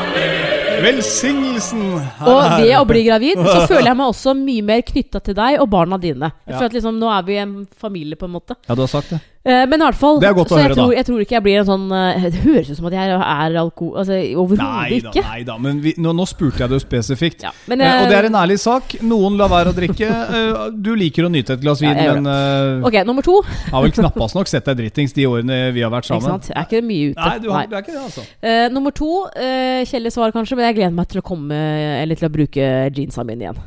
[0.84, 1.84] velsignelsen
[2.20, 2.28] Her.
[2.30, 5.62] Og ved å bli gravid, så føler jeg meg også mye mer knytta til deg
[5.64, 6.30] og barna dine.
[6.46, 6.60] Jeg Ja.
[6.60, 8.58] føler at liksom, Nå er vi en familie, på en måte.
[8.68, 9.22] Ja, du har sagt det.
[9.48, 10.96] Eh, men i hvert fall Det er godt å Så jeg høre, tror, da.
[10.98, 13.54] jeg tror ikke jeg blir en sånn eh, Det høres ut som at jeg er
[13.62, 13.94] alkohol...
[14.02, 15.24] Altså, overhodet da, ikke.
[15.24, 17.46] nei da, men vi, nå, nå spurte jeg det jo spesifikt.
[17.48, 18.98] Ja, men, Eh, og det eh, er en ærlig sak.
[19.08, 20.10] Noen lar være å drikke.
[20.38, 23.38] Eh, Du liker å nyte et glass vin, jeg gjør men eh, Ok, nummer to.
[23.72, 26.42] har vel knappast nok sett deg drittings de årene vi har vært Ikke sammen.
[26.44, 26.52] sant?
[26.52, 27.24] Jeg er ikke mye ute.
[27.24, 28.26] Nei, du, har, du er ikke det, altså.
[28.44, 31.58] Eh, nummer to, uh, kjedelig svar kanskje, men jeg gleder meg til å komme
[32.04, 33.64] Eller til å bruke jeansa mine igjen.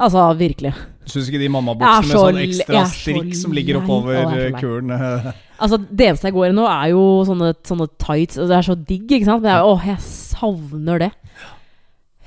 [0.00, 0.72] Altså, virkelig.
[1.10, 4.28] Syns ikke de Jeg mammabuksene er med sånn ekstra så strikk som ligger oppover er
[4.30, 5.30] så eh, kulen eh,
[5.60, 8.38] Altså, Det eneste jeg går i nå, er jo sånne, sånne tights.
[8.40, 9.42] Og det er så digg, ikke sant?
[9.44, 11.10] Men jeg, åh, jeg savner det.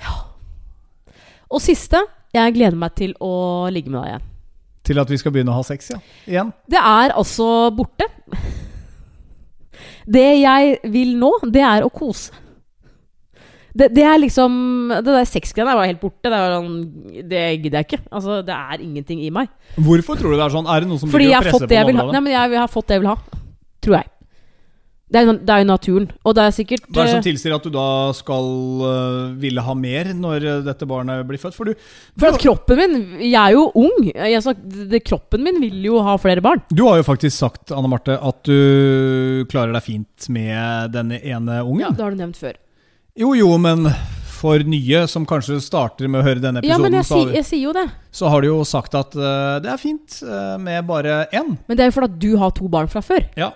[0.03, 0.17] Ja.
[1.49, 2.03] Og siste,
[2.36, 3.34] jeg gleder meg til å
[3.73, 4.29] ligge med deg igjen.
[4.84, 5.99] Til at vi skal begynne å ha sex, ja.
[6.29, 6.53] Igjen.
[6.69, 8.05] Det er altså borte.
[10.03, 12.43] Det jeg vil nå, det er å kose.
[13.74, 14.53] Det, det er liksom
[15.01, 16.30] Det der sexgreiene var helt borte.
[16.30, 16.74] Det, sånn,
[17.30, 18.01] det gidder jeg ikke.
[18.13, 19.49] Altså, det er ingenting i meg.
[19.82, 20.69] Hvorfor tror du det er sånn?
[20.69, 22.09] Er det noen som Fordi jeg har fått det jeg vil ha.
[22.13, 23.17] Nei, men jeg, jeg har fått det jeg vil ha.
[23.84, 24.09] Tror jeg.
[25.13, 26.05] Det er, det er jo naturen.
[26.26, 28.47] Og det er sikkert Hva er det eh, som tilsier at du da skal
[28.82, 31.57] uh, ville ha mer når øh, dette barnet blir født?
[31.57, 31.84] For du,
[32.17, 34.07] For at kroppen min Jeg er jo ung.
[34.09, 36.63] Jeg, sa- det, kroppen min vil jo ha flere barn.
[36.74, 41.61] du har jo faktisk sagt, Anne Marte, at du klarer deg fint med denne ene
[41.61, 41.93] ungen.
[41.93, 42.57] Det har du nevnt før.
[43.20, 43.86] Jo, jo, men
[44.39, 47.36] for nye som kanskje starter med å høre denne episoden, Ja, men jeg, så, har
[47.38, 47.84] jeg sier jo det.
[48.11, 51.53] så har du jo sagt at uh, det er fint uh, med bare én.
[51.70, 53.22] Men det er jo fordi du har to barn fra før.
[53.39, 53.51] Ja.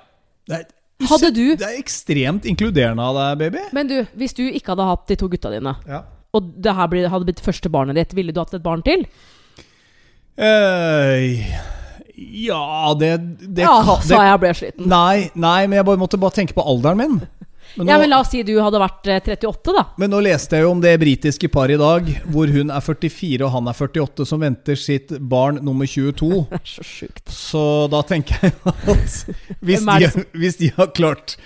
[0.48, 0.68] Det er,
[1.10, 3.64] Hadde du det er ekstremt inkluderende av deg, baby.
[3.76, 6.00] Men du, hvis du ikke hadde hatt de to gutta dine, Ja.
[6.34, 9.04] og det her hadde blitt første barnet ditt, ville du hatt et barn til?
[10.38, 11.42] Uh,
[12.18, 13.12] ja, det,
[13.58, 14.88] det ja, kan- det, sa jeg og ble sliten.
[14.90, 17.20] Nei, nei, men jeg bare måtte bare tenke på alderen min.
[17.76, 19.84] Men nå, Ja, men La oss si du hadde vært eh, 38, da.
[20.02, 23.46] men nå leste jeg jo om det britiske paret i dag, hvor hun er 44
[23.46, 26.32] og han er 48, som venter sitt barn nummer 22.
[26.52, 27.24] Det er så sjukt.
[27.34, 27.64] Så
[27.94, 28.84] da tenker jeg at
[29.62, 31.38] hvis de, hvis de har klart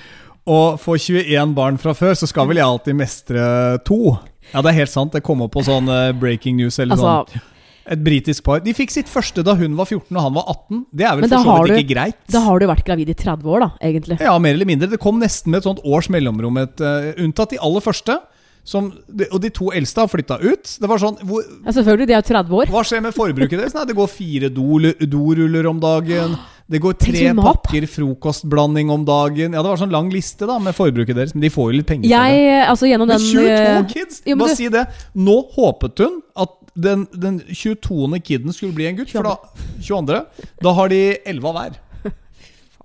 [0.47, 3.43] å få 21 barn fra før, så skal vel jeg alltid mestre
[3.87, 4.15] to.
[4.51, 5.13] Ja, det er helt sant.
[5.13, 7.47] Det kom opp på sånn eh, breaking news eller Altså, sånn.
[7.89, 8.61] Et britisk par.
[8.61, 10.83] De fikk sitt første da hun var 14 og han var 18.
[10.93, 12.19] Det er vel for så vidt ikke greit.
[12.31, 14.19] da har du vært gravid i 30 år, da, egentlig.
[14.21, 14.91] Ja, mer eller mindre.
[14.91, 16.59] Det kom nesten med et sånt års mellomrom.
[16.61, 18.19] Et, uh, unntatt de aller første.
[18.63, 18.91] Som,
[19.31, 20.75] og de to eldste har flytta ut.
[20.79, 22.69] Det var sånn hvor, Ja, selvfølgelig, de er jo 30 år.
[22.69, 23.73] Hva skjer med forbruket deres?
[23.73, 26.35] Nei, det går fire doruller om dagen.
[26.71, 29.51] Det går tre pakker frokostblanding om dagen.
[29.57, 31.33] Ja, Det var sånn lang liste da med forbruket deres.
[31.35, 32.61] Men de får jo litt penger for Jeg, det.
[32.69, 34.21] altså gjennom Men den 22 eh, kids!
[34.25, 34.85] jo, Bare du- si det.
[35.15, 38.21] Nå håpet hun at den, den 22.
[38.23, 39.09] kiden skulle bli en gutt.
[39.11, 39.35] For da,
[39.81, 40.21] 22.
[40.61, 41.79] Da har de 11 av hver.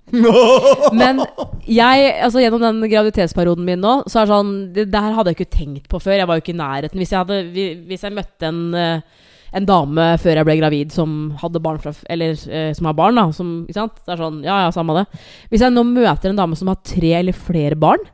[1.01, 1.19] Men
[1.67, 5.39] jeg, altså gjennom den graviditetsperioden min nå, så er det sånn Det der hadde jeg
[5.39, 6.15] ikke tenkt på før.
[6.21, 7.01] Jeg var jo ikke i nærheten.
[7.01, 9.25] Hvis jeg, hadde, hvis jeg møtte en, eh,
[9.57, 13.19] en dame før jeg ble gravid som hadde barn fra Eller eh, som har barn,
[13.19, 13.27] da.
[13.35, 13.99] Som, ikke sant?
[14.03, 15.07] Det er sånn, ja, ja, samme det.
[15.51, 18.07] Hvis jeg nå møter en dame som har tre eller flere barn,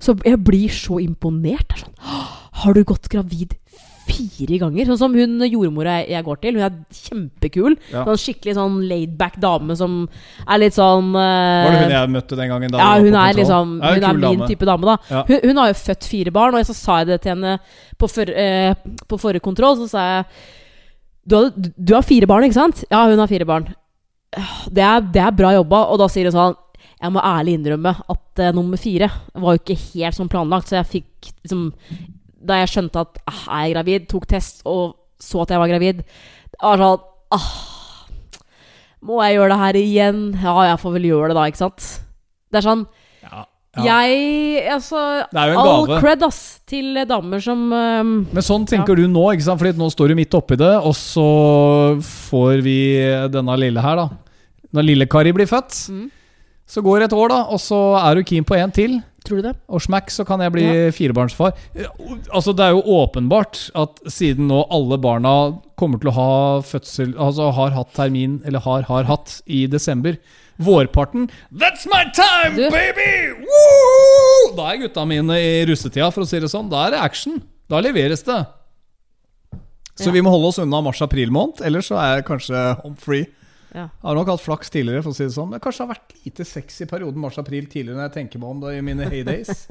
[0.00, 1.68] så jeg blir så imponert.
[1.70, 2.28] Det er sånn
[2.60, 3.54] Har du gått gravid
[4.10, 4.90] fire ganger?
[4.90, 6.58] Sånn som hun jordmora jeg, går til.
[6.58, 7.76] Hun er kjempekul.
[7.92, 8.04] Ja.
[8.08, 9.96] Sånn skikkelig sånn laidback dame som
[10.46, 11.24] er litt sånn uh,
[11.66, 12.74] Var det hun jeg møtte den gangen?
[12.74, 14.48] Da ja, hun er liksom Hun er min dame.
[14.50, 14.96] type dame, da.
[15.10, 15.24] Ja.
[15.28, 17.58] Hun, hun har jo født fire barn, og så sa jeg det til henne
[18.00, 19.78] på, for, uh, på forrige kontroll.
[19.82, 20.24] Så sa jeg
[21.30, 22.84] du har, du har fire barn, ikke sant?
[22.90, 23.68] Ja, hun har fire barn.
[24.70, 25.84] Det er, det er bra jobba.
[25.92, 26.58] Og da sier hun sånn
[27.00, 30.80] Jeg må ærlig innrømme at uh, nummer fire var jo ikke helt sånn planlagt, så
[30.80, 31.70] jeg fikk liksom
[32.40, 35.98] Da jeg skjønte at ah, er gravid, tok test og så at jeg var gravid,
[36.00, 37.02] det var sånn
[37.36, 37.48] ah,
[39.04, 40.20] Må jeg gjøre det her igjen?
[40.40, 41.88] Ja, jeg får vel gjøre det da, ikke sant?
[42.50, 42.84] Det er sånn
[43.24, 43.42] Ja,
[43.76, 43.84] ja.
[43.84, 45.02] jeg Altså,
[45.36, 49.60] all cred, ass, til damer som um, Men sånn tenker du nå, ikke sant?
[49.60, 51.26] Fordi nå står du midt oppi det, og så
[52.00, 52.78] får vi
[53.32, 54.08] denne lille her, da.
[54.76, 56.08] Når lille Kari blir født, Mm.
[56.70, 59.00] Så går det et år, da, og så er du keen på en til.
[59.26, 59.56] Tror du det?
[59.68, 60.66] Og smack, så kan jeg bli
[60.96, 61.52] firebarnsfar.
[61.74, 61.88] Eh,
[62.32, 65.32] Altså, det er jo åpenbart at siden nå alle barna
[65.76, 66.30] kommer til å ha
[66.62, 70.16] fødsel Altså har hatt termin, eller har, har hatt, i desember.
[70.60, 73.10] Vårparten That's my time, Du- baby!
[73.42, 74.54] Woo!
[74.56, 76.70] Da er gutta mine i russetida, for å si det sånn.
[76.70, 77.42] Da er det action.
[77.68, 78.46] Da leveres det.
[80.00, 80.12] Så Ja.
[80.12, 83.26] vi må holde oss unna mars-april måned, ellers så er jeg kanskje home free.
[83.74, 83.84] Ja.
[83.88, 85.50] Jeg har nok hatt flaks tidligere, for å si det sånn.
[85.52, 88.50] Men kanskje det har vært lite sex i perioden mars-april tidligere når jeg tenker meg
[88.50, 89.66] om det i mine heydays.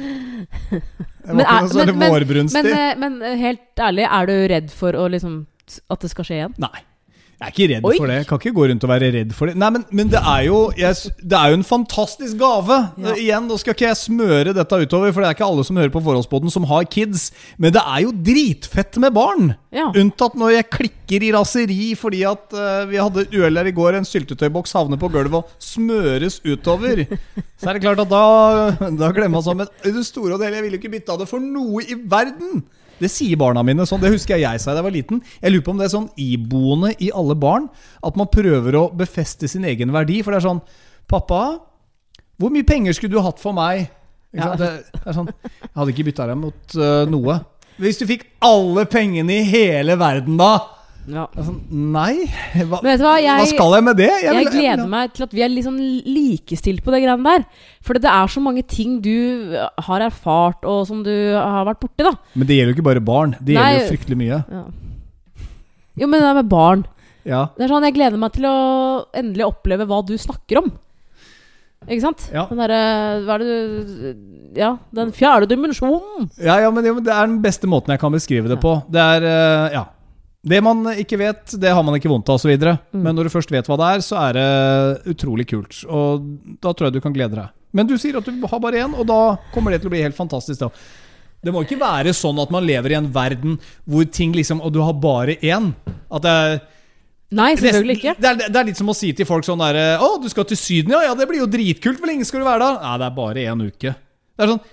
[0.00, 2.62] Det var Men ikke noe sånn men- men- vårbrunstig.
[2.64, 5.46] Men, eh, men eh, helt ærlig, er du redd for å liksom
[5.90, 6.54] at det skal skje igjen?
[6.58, 6.80] Nei.
[7.40, 7.92] Jeg er ikke redd Oi.
[7.96, 8.16] for det.
[8.18, 9.54] Jeg kan ikke gå rundt og være redd for det.
[9.56, 12.76] Nei, Men, men det, er jo, jeg, det er jo en fantastisk gave.
[13.00, 13.14] Ja.
[13.14, 15.78] Eh, Igjen, Nå skal ikke jeg smøre dette utover, for det er ikke alle som
[15.80, 17.30] hører på Forholdsboden som har kids.
[17.56, 19.54] Men det er jo dritfett med barn!
[19.72, 19.86] Ja.
[19.96, 23.96] Unntatt når jeg klikker i raseri fordi at uh, vi hadde uhell her i går,
[23.96, 27.06] en syltetøyboks havner på gulvet og smøres utover.
[27.56, 28.24] Så er det klart at da,
[29.00, 29.62] da glemmer man.
[29.62, 31.86] Men i det store og det hele, jeg ville ikke bytte av det for noe
[31.88, 32.66] i verden!
[33.00, 34.02] Det sier barna mine sånn.
[34.02, 35.22] Det husker jeg jeg sa da jeg var liten.
[35.40, 37.70] Jeg lurer på om det er sånn iboende i alle barn
[38.06, 40.20] at man prøver å befeste sin egen verdi.
[40.24, 40.62] For det er sånn
[41.10, 41.58] Pappa,
[42.38, 43.88] hvor mye penger skulle du hatt for meg?
[44.30, 44.58] Ikke Ja.
[44.58, 47.40] Det, det er sånn Jeg hadde ikke bytta deg mot uh, noe.
[47.80, 50.52] Hvis du fikk alle pengene i hele verden, da?
[51.10, 51.24] Ja.
[51.34, 51.56] Sånn,
[51.92, 52.26] nei,
[52.70, 54.10] hva, vet du hva, hva skal jeg med det?
[54.22, 57.44] jeg vil- gleder meg til at vi er sånn likestilt på det greiene der.
[57.82, 59.56] For det er så mange ting du
[59.86, 62.14] har erfart, og som du har vært borti, da.
[62.34, 63.34] Men det gjelder jo ikke bare barn.
[63.42, 63.64] Det Nei.
[63.74, 64.44] gjelder jo fryktelig mye.
[64.50, 64.64] Ja.
[66.00, 66.86] Jo, men det er med barn.
[67.26, 70.70] Ja, Det er sånn, Jeg gleder meg til å endelig oppleve hva du snakker om.
[71.88, 72.26] Ikke sant?
[72.32, 72.46] Ja.
[72.48, 76.30] Den derre Hva er det du Ja, den fjerde dimensjonen.
[76.42, 78.82] ja, ja men, det er den beste måten jeg kan beskrive det på.
[78.90, 79.84] Det er øh, Ja.
[80.40, 82.54] Det man ikke vet, det har man ikke vondt av, osv.
[82.56, 83.02] Mm.
[83.04, 85.82] Men når du først vet hva det er, så er det utrolig kult.
[85.84, 86.24] Og
[86.64, 87.52] da tror jeg du kan glede deg.
[87.76, 89.20] Men du sier at du har bare én, og da
[89.54, 90.64] kommer det til å bli helt fantastisk.
[90.64, 90.70] da
[91.44, 94.72] Det må ikke være sånn at man lever i en verden hvor ting liksom Og
[94.74, 95.70] du har bare én.
[96.10, 96.60] At det er
[97.30, 98.16] Nei, selvfølgelig ikke.
[98.18, 100.48] Det er, det er litt som å si til folk sånn derre Å, du skal
[100.50, 101.04] til Syden, ja?
[101.06, 102.00] Ja, det blir jo dritkult.
[102.00, 102.70] Hvor lenge skal du være da?
[102.82, 103.92] Nei, det er bare én uke.
[103.94, 104.64] Det er sånn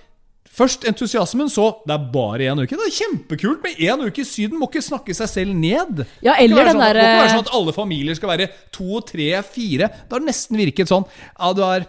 [0.58, 2.74] Først entusiasmen, så Det er bare én uke.
[2.74, 4.58] Det er kjempekult med én uke i Syden.
[4.58, 6.02] Må ikke snakke seg selv ned.
[6.24, 8.98] Ja, eller den sånn, det må ikke være sånn at alle familier skal være to,
[9.06, 9.88] tre, fire.
[10.08, 11.06] Det har nesten virket sånn.
[11.38, 11.86] Ja, du har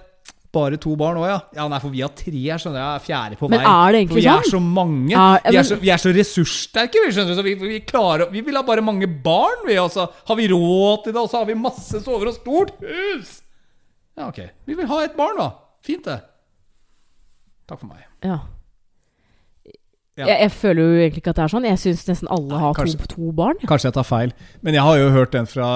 [0.54, 1.40] bare to barn òg, ja?
[1.60, 2.94] Ja, nei, for vi har tre, jeg skjønner jeg.
[3.02, 3.58] er Fjerde på vei.
[3.60, 4.54] Men er det egentlig for vi er sånn?
[4.56, 5.14] så mange.
[5.14, 7.38] Er- vi, er så, vi er så ressurssterke, vi skjønner du.
[7.42, 9.78] Så vi, vi, klarer, vi vil ha bare mange barn, vi.
[9.82, 12.74] Og så har vi råd til det, og så har vi masse sover og stort
[12.82, 13.36] hus.
[14.18, 14.42] Ja, ok.
[14.66, 15.52] Vi vil ha et barn, da.
[15.86, 16.18] Fint, det.
[17.70, 18.06] Takk for meg.
[18.26, 18.40] Ja.
[20.20, 20.28] Ja.
[20.28, 21.68] Jeg, jeg føler jo egentlig ikke at det er sånn.
[21.70, 23.60] Jeg syns nesten alle Nei, har to, kanskje- to barn.
[23.66, 25.70] Kanskje jeg tar feil, men jeg har jo hørt den fra,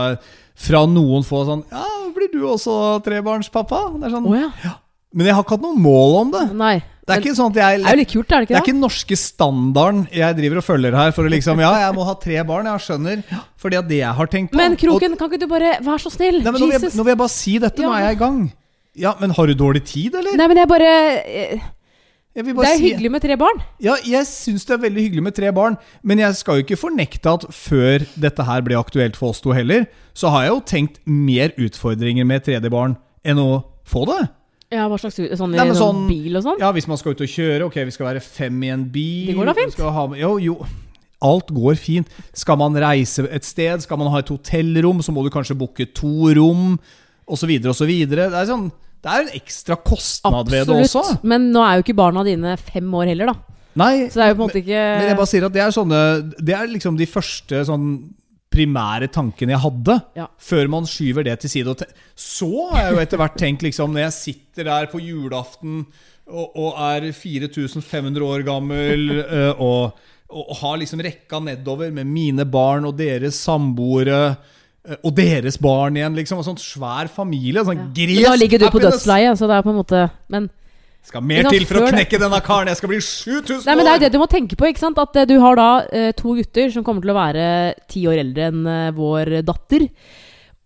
[0.68, 3.86] fra noen få sånn Ja, blir du også trebarnspappa?
[4.02, 4.74] Det er sånn, oh, ja.
[5.14, 6.42] Men jeg har ikke hatt noe mål om det.
[6.58, 6.76] Nei.
[7.04, 8.64] Det er ikke sånn at jeg er litt kult, er det Det ikke er det?
[8.64, 12.06] ikke den norske standarden jeg driver og følger her for å liksom Ja, jeg må
[12.08, 13.24] ha tre barn, jeg skjønner.
[13.60, 16.00] Fordi at det jeg har tenkt på Men og- Kroken, kan ikke du bare Vær
[16.00, 16.40] så snill.
[16.42, 18.20] Nei, men nå, vil jeg, nå vil jeg bare si dette, nå er jeg i
[18.24, 18.40] gang.
[18.96, 20.36] Ja, men har du dårlig tid, eller?
[20.38, 20.90] Nei, men jeg bare
[21.26, 21.60] eh,
[22.34, 23.60] Det er si- hyggelig med tre barn.
[23.80, 26.80] Ja, jeg syns det er veldig hyggelig med tre barn, men jeg skal jo ikke
[26.82, 29.86] fornekte at før dette her ble aktuelt for oss to heller,
[30.18, 34.30] så har jeg jo tenkt mer utfordringer med et tredje barn enn å få det.
[34.74, 36.58] Ja, hva slags Sånn Nei, sånn- bil og sånn?
[36.60, 39.28] Ja, hvis man skal ut og kjøre, ok, vi skal være fem i en bil
[39.28, 39.76] Det går da fint.
[39.78, 40.66] ha, jo, jo.
[41.22, 42.08] Alt går fint.
[42.34, 45.86] Skal man reise et sted, skal man ha et hotellrom, så må du kanskje booke
[45.94, 46.80] to rom,
[47.30, 47.88] osv., osv.
[48.10, 48.72] Det er sånn
[49.04, 51.02] Det er en ekstra kostnad ved det også.
[51.04, 51.26] Absolutt.
[51.28, 53.60] Men nå er jo ikke barna dine fem år heller, da.
[53.80, 55.62] Nei, Så det er jo på en måte ikke Men jeg bare sier at det
[55.64, 56.00] er sånne
[56.38, 57.88] Det er liksom de første sånn
[58.54, 60.28] primære tankene jeg hadde, Ja.
[60.38, 61.74] før man skyver det til side.
[62.14, 65.88] Så har jeg jo etter hvert tenkt, liksom, når jeg sitter der på julaften
[66.30, 69.98] og, og er 4500 år gammel eh, og,
[70.30, 74.36] og, har liksom rekka nedover med mine barn og deres samboere
[74.84, 76.42] og deres barn igjen, liksom.
[76.42, 77.64] En sånn svær familie.
[77.64, 77.88] Sånn ja.
[77.96, 79.00] gresk da ligger du på happiness.
[79.00, 80.02] dødsleiet, så det er på en måte
[80.34, 80.50] Men
[81.08, 82.72] Skal mer til for å knekke denne karen.
[82.72, 84.84] Jeg skal bli 7000 Nei, men det er jo det du må tenke på, ikke
[84.84, 85.00] sant?
[85.00, 87.46] At eh, du har da eh, to gutter som kommer til å være
[87.92, 89.88] ti år eldre enn eh, vår datter.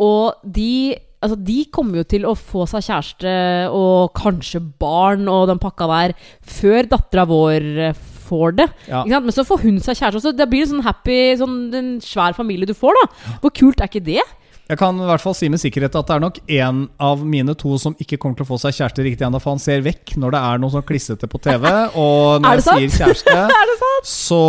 [0.01, 3.31] Og de Altså, de kommer jo til å få seg kjæreste
[3.73, 6.13] og kanskje barn og den pakka der
[6.45, 8.67] før dattera vår eh, får det.
[8.87, 9.03] Ja.
[9.03, 9.21] Ikke?
[9.27, 10.35] Men så får hun seg kjæreste også.
[10.37, 13.37] Det blir en sånn happy, sånn en svær familie du får, da.
[13.43, 14.25] Hvor kult er ikke det?
[14.67, 17.53] Jeg kan i hvert fall si med sikkerhet at det er nok en av mine
[17.55, 20.17] to som ikke kommer til å få seg kjæreste riktig ennå, for han ser vekk
[20.19, 21.69] når det er noe sånn klissete på TV.
[22.03, 24.41] Og Er når jeg sier kjæreste, Er det så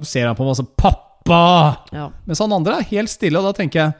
[0.00, 1.76] ser han på meg som 'pappa'.
[1.92, 2.08] Ja.
[2.24, 3.92] Mens han andre er helt stille, og da tenker jeg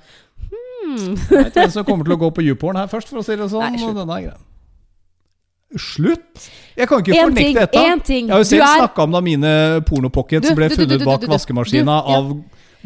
[0.90, 1.14] Hmm.
[1.14, 3.36] Jeg vet hvem som kommer til å gå på YouPorn her først, for å si
[3.38, 3.62] det sånn.
[3.76, 4.38] Nei, og denne er grei.
[5.78, 6.48] Slutt!
[6.76, 7.82] Jeg kan ikke En fornekte ting, dette.
[7.92, 8.26] en ting.
[8.26, 9.50] Jeg har jo selv er- snakka om da mine
[9.86, 12.16] pornopockets ble funnet bak vaskemaskina ja.
[12.16, 12.32] av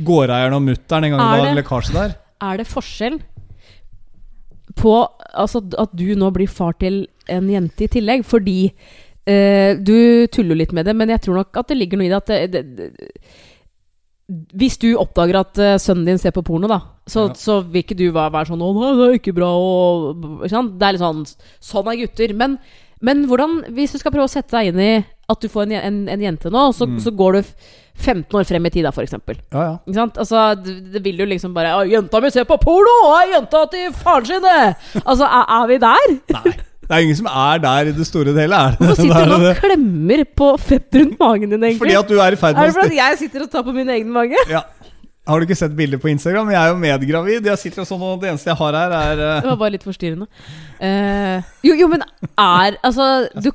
[0.04, 2.14] gårdeieren og mutter'n en gang Er det var det- lekkasje der.
[2.42, 3.20] Er det forskjell
[4.76, 4.92] på
[5.34, 8.24] altså, at du nå blir far til en jente i tillegg?
[8.26, 8.58] Fordi
[9.26, 12.12] eh, du tuller litt med det, men jeg tror nok at det ligger noe i
[12.12, 13.08] det at det, det, det,
[14.56, 17.34] Hvis du oppdager at uh, sønnen din ser på porno, da, så, Ja.
[17.36, 20.22] så vil ikke du være, være sånn 'Å, nei, det er ikke bra', og?
[20.40, 21.24] Det er litt sånn
[21.60, 22.32] Sånn er gutter.
[22.34, 22.58] Men,
[23.02, 25.72] men hvordan Hvis du skal prøve å sette deg inn i at du får en,
[25.72, 26.98] en, en jente nå, så, Mm.
[27.00, 27.42] så går du
[27.96, 29.36] 15 år frem i tid, da, eksempel.
[29.52, 29.78] Ja, ja.
[29.86, 30.16] Ikke sant?
[30.18, 32.96] Altså, det, det vil jo liksom bare 'Jenta mi ser på porno!
[33.08, 36.20] Og er jenta til faren sin!' Altså, er, er vi der?
[36.32, 36.56] Nei.
[36.84, 38.80] Det er ingen som er der i det store og hele, er det?
[38.80, 41.80] Hvorfor sitter Er du og klemmer på fett rundt magen din, egentlig?
[41.80, 43.92] Fordi at du er i ferd er det fordi jeg sitter og tar på min
[43.96, 44.46] egen mage?
[44.50, 44.64] Ja.
[45.24, 46.50] Har du ikke sett bilder på Instagram?
[46.52, 47.46] Jeg er jo medgravid.
[47.48, 49.36] Jeg sitter jo sånn, og Det eneste jeg har her, er uh...
[49.40, 50.26] Det var bare litt forstyrrende.
[50.76, 52.04] Uh, jo, jo, men
[52.36, 53.06] er Altså,
[53.40, 53.48] du,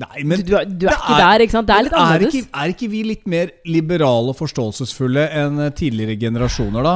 [0.00, 1.68] Nei, men du, du, du er er, ikke er- der, ikke sant?
[1.68, 2.34] Det er litt annerledes.
[2.36, 6.94] er ikke, er ikke vi litt mer liberale og forståelsesfulle enn tidligere generasjoner, da?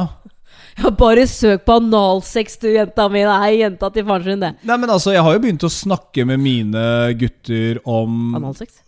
[0.75, 3.21] Ja, bare søk på analsex, du, jenta mi.
[3.23, 4.51] Det er jenta til faren sin, det.
[4.67, 6.83] Nei, men altså, Jeg har jo begynt å snakke med mine
[7.19, 8.81] gutter om Analsex?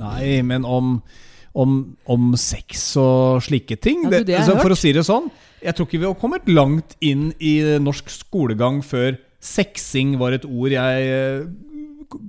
[0.00, 0.96] Nei, men om,
[1.54, 1.76] om,
[2.10, 4.02] om sex og slike ting.
[4.08, 5.30] Ja, du, det altså, for å si det sånn,
[5.62, 9.14] jeg tror ikke vi har kommet langt inn i norsk skolegang før
[9.46, 11.46] sexing var et ord jeg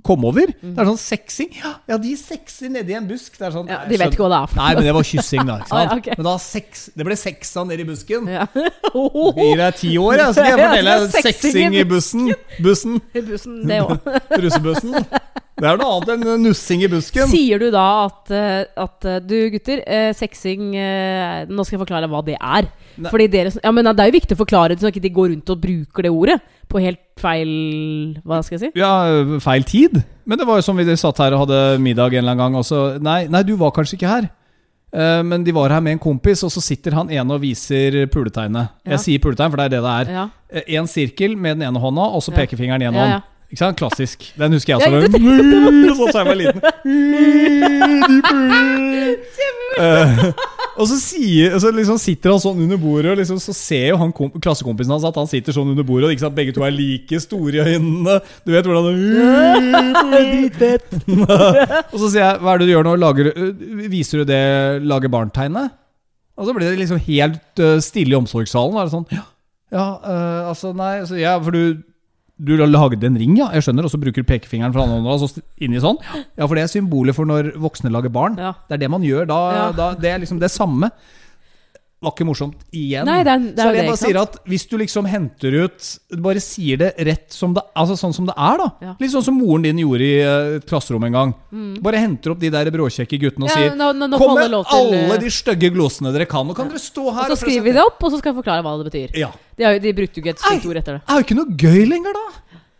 [0.06, 0.50] kom over.
[0.62, 0.74] Mm.
[0.74, 3.36] Det er sånn sexing Ja, ja de sexer nedi en busk.
[3.38, 5.08] Det er sånn, Ja, de vet ikke hva det er for Nei, men det var
[5.10, 5.58] kyssing, da.
[5.62, 5.92] Ikke sant?
[5.92, 6.10] ja, ok.
[6.18, 8.30] Men da sex, det ble sexa nedi busken.
[8.32, 8.46] Ja.
[9.38, 12.30] Gir deg ti år, jeg, så skal jeg fortelle deg sexing i bussen.
[12.64, 13.00] Bussen.
[13.14, 14.10] I bussen, det òg.
[14.44, 14.98] Russebussen.
[15.58, 17.26] Det er noe annet enn nussing i busken.
[17.30, 21.82] Sier du da at, eh, at eh, Du, gutter, eh, sexing eh, Nå skal jeg
[21.82, 22.68] forklare hva det er.
[22.98, 23.10] Nei.
[23.10, 25.32] Fordi dere, ja, men Det er jo viktig å forklare det, så ikke de går
[25.34, 26.38] rundt og bruker det ordet
[26.68, 27.50] på helt feil
[28.22, 28.72] Hva skal jeg si?
[28.78, 28.92] Ja,
[29.42, 30.02] feil tid.
[30.28, 32.58] Men det var jo som vi satt her og hadde middag en eller annen gang.
[32.60, 34.28] Og så, nei, nei, du var kanskje ikke her.
[34.92, 38.04] Eh, men de var her med en kompis, og så sitter han ene og viser
[38.12, 38.70] puletegnet.
[38.84, 38.94] Ja.
[38.94, 40.12] Jeg sier puletegn, for det er det det er.
[40.18, 40.26] Ja.
[40.48, 43.26] Eh, En sirkel med den ene hånda, og så pekefingeren i Ja, hånd.
[43.48, 43.78] Ikke sant?
[43.80, 44.26] Klassisk.
[44.36, 44.90] Den husker jeg også.
[44.92, 46.60] Ja, Sånn sa jeg var liten.
[49.78, 50.22] Eh,
[50.78, 53.96] og så, sier, så liksom sitter han sånn under bordet, og liksom, så ser jo
[54.02, 56.64] han kom, klassekompisen hans at han sitter sånn under bordet, og ikke sant, begge to
[56.66, 58.18] er like store i øynene.
[58.44, 59.00] Du vet hvordan
[61.94, 62.94] Og så sier jeg, hva er det du gjør nå?
[63.00, 63.52] Lager, øh,
[63.90, 64.44] viser du det
[64.84, 65.72] lage barn-tegnet?
[66.38, 68.76] Og så blir det liksom helt øh, stille i omsorgssalen.
[68.76, 69.24] Og er det sånn, ja,
[69.74, 71.80] ja øh, altså nei, altså, ja, for du
[72.38, 73.48] du lagde en ring, ja.
[73.54, 73.86] Jeg skjønner.
[73.86, 75.98] Og så bruker du pekefingeren fra andre hånda og så inni sånn.
[76.38, 78.38] Ja, for det er symbolet for når voksne lager barn.
[78.38, 78.54] Ja.
[78.68, 79.38] Det er det man gjør da.
[79.56, 79.70] Ja.
[79.74, 80.92] da det er liksom det samme.
[81.98, 83.04] Var ikke morsomt igjen.
[83.08, 85.52] Nei, det er- det er så jeg det, bare sier at hvis du liksom henter
[85.64, 88.68] ut Bare sier det rett som det Altså sånn som det er, da.
[88.80, 88.94] Ja.
[89.00, 90.20] Litt sånn som moren din gjorde i
[90.58, 91.34] et klasserom en gang.
[91.82, 93.56] Bare henter opp de der bråkjekke guttene og Mm.
[93.58, 96.46] Ja, sier nå, nå, nå Kom med alle eh, de stygge glosene dere kan.
[96.46, 98.44] Nå kan dere stå her Og så skriver vi det opp, og så skal jeg
[98.44, 99.18] forklare hva det betyr.
[99.18, 99.32] Ja.
[99.56, 101.02] De, har, de brukte jo ikke et stygt ord etter.
[101.02, 102.26] Det er jo ikke noe gøy lenger, da.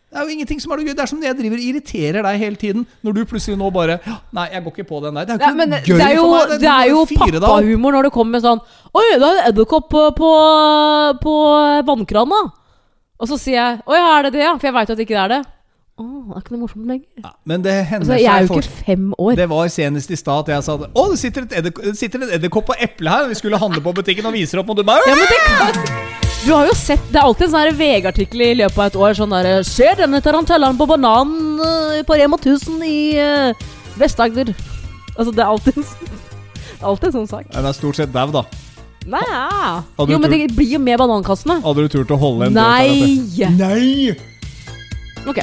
[0.08, 0.94] Det er jo ingenting som er noe gøy.
[0.96, 2.86] Det er som når jeg driver irriterer deg hele tiden.
[3.04, 5.26] Når du plutselig nå bare «Ja, Nei, jeg går ikke på den der.
[5.28, 6.60] Det er jo Ja, ikke men gøy det er jo, for meg.
[6.62, 8.62] det er jo pappahumor når det kommer sånn
[8.96, 10.30] Oi, det er edderkopp på, på,
[11.22, 11.34] på
[11.90, 12.40] vannkrana.
[13.18, 14.54] Og så sier jeg Oi, er det det, ja?
[14.56, 15.40] For jeg veit at det ikke er det.
[15.98, 17.08] Å, det er ikke noe morsomt lenger.
[17.24, 19.32] Ja, men det hender Altså, jeg er jo ikke fem år.
[19.40, 20.88] Det var senest i stad at jeg sa det.
[20.94, 23.28] Å, det sitter, et det sitter en edderkopp på eplet her.
[23.34, 26.27] Vi skulle handle på butikken og viser opp, og du bare Ja, men det kan
[26.44, 29.16] Du har jo sett Det er alltid en sånn VG-artikkel i løpet av et år
[29.18, 33.66] sånn der, Ser denne tarantelleren på bananen eh, på Rema 1000 i uh,
[33.98, 34.54] Vest-Agder?
[35.18, 36.16] Altså, det er alltid en sånn-
[36.78, 37.46] det er alltid en sånn sak.
[37.50, 38.44] Det er stort sett dau, da.
[39.10, 39.80] Nei ja.
[40.06, 41.56] Jo, men det blir jo med banankassene.
[41.64, 43.16] Hadde du turt å holde en Nei!
[43.34, 43.58] Død!
[43.58, 44.12] Nei!
[45.26, 45.40] Ok.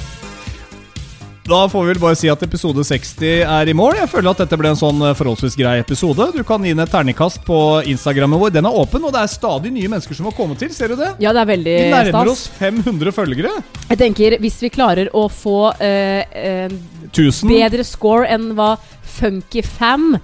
[1.45, 3.99] Da får vi vel bare si at episode 60 er i mål.
[3.99, 6.25] Jeg føler at dette ble en sånn eh, forholdsvis grei episode.
[6.33, 7.59] Du kan gi den et terningkast på
[7.91, 8.55] Instagrammen vår.
[8.55, 10.71] Den er åpen, og det er stadig nye mennesker som har kommet til.
[10.73, 11.11] Ser du det?
[11.21, 13.51] Ja, det er veldig Vi nærmer oss 500 følgere.
[13.91, 16.73] Jeg tenker, hvis vi klarer å få eh, eh,
[17.11, 17.53] 1000.
[17.53, 18.71] bedre score enn hva
[19.19, 20.15] Funky Fam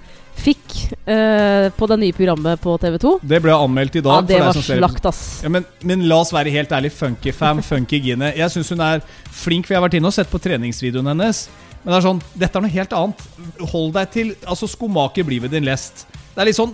[0.42, 0.76] fikk
[1.06, 4.22] eh, på det nye programmet på TV2 Det ble anmeldt i dag.
[4.22, 5.20] Ja, det var som slakt, ass.
[5.44, 6.92] Ja, men, men la oss være helt ærlig.
[6.96, 8.32] Funky fam, funky Gine.
[8.36, 11.44] Jeg syns hun er flink, for jeg har vært inne og sett på treningsvideoen hennes.
[11.82, 13.24] Men det er sånn, dette er noe helt annet.
[13.72, 16.04] Hold deg til Altså, skomaker blir ved din lest.
[16.32, 16.70] Det er litt sånn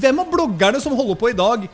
[0.00, 1.66] Hvem av bloggerne som holder på i dag,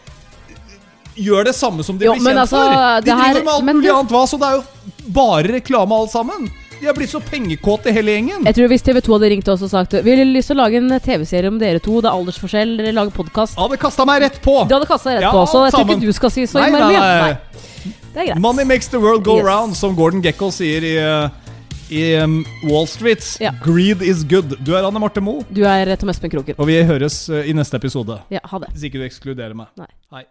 [1.20, 3.04] gjør det samme som de Jo, blir kjent altså, for?
[3.04, 6.12] De driver her- med alt mulig annet hva, så det er jo bare reklame alt
[6.12, 6.48] sammen.
[6.80, 8.46] De har blitt så pengekåte hele gjengen.
[8.48, 10.80] Jeg tror Hvis TV2 hadde ringt oss og sagt Vi har lyst til å lage
[10.80, 14.40] en TV-serie om dere to, det er aldersforskjell, dere lager podkast Hadde kasta meg rett
[14.44, 14.56] på.
[14.68, 16.94] Du hadde kasta rett Ja, på, så jeg tror ikke du skal si så innmari
[16.94, 17.04] mye.
[17.04, 17.20] nei.
[17.20, 17.94] Nei.
[18.10, 18.40] Det er greit.
[18.42, 19.44] Money makes the world go Yes.
[19.46, 21.30] round, som Gordon Gekko sier i, uh,
[21.94, 23.22] i um, Wall Street.
[23.40, 23.52] Ja.
[23.62, 24.56] Greed is good.
[24.64, 26.58] Du er Anne Marte Moe, Du er Tom Espen Kroken.
[26.58, 28.18] og vi høres uh, i neste episode.
[28.34, 28.72] Ja, ha det.
[28.74, 29.70] Hvis ikke du ekskluderer meg.
[29.78, 29.86] Nei.
[30.12, 30.24] Hei.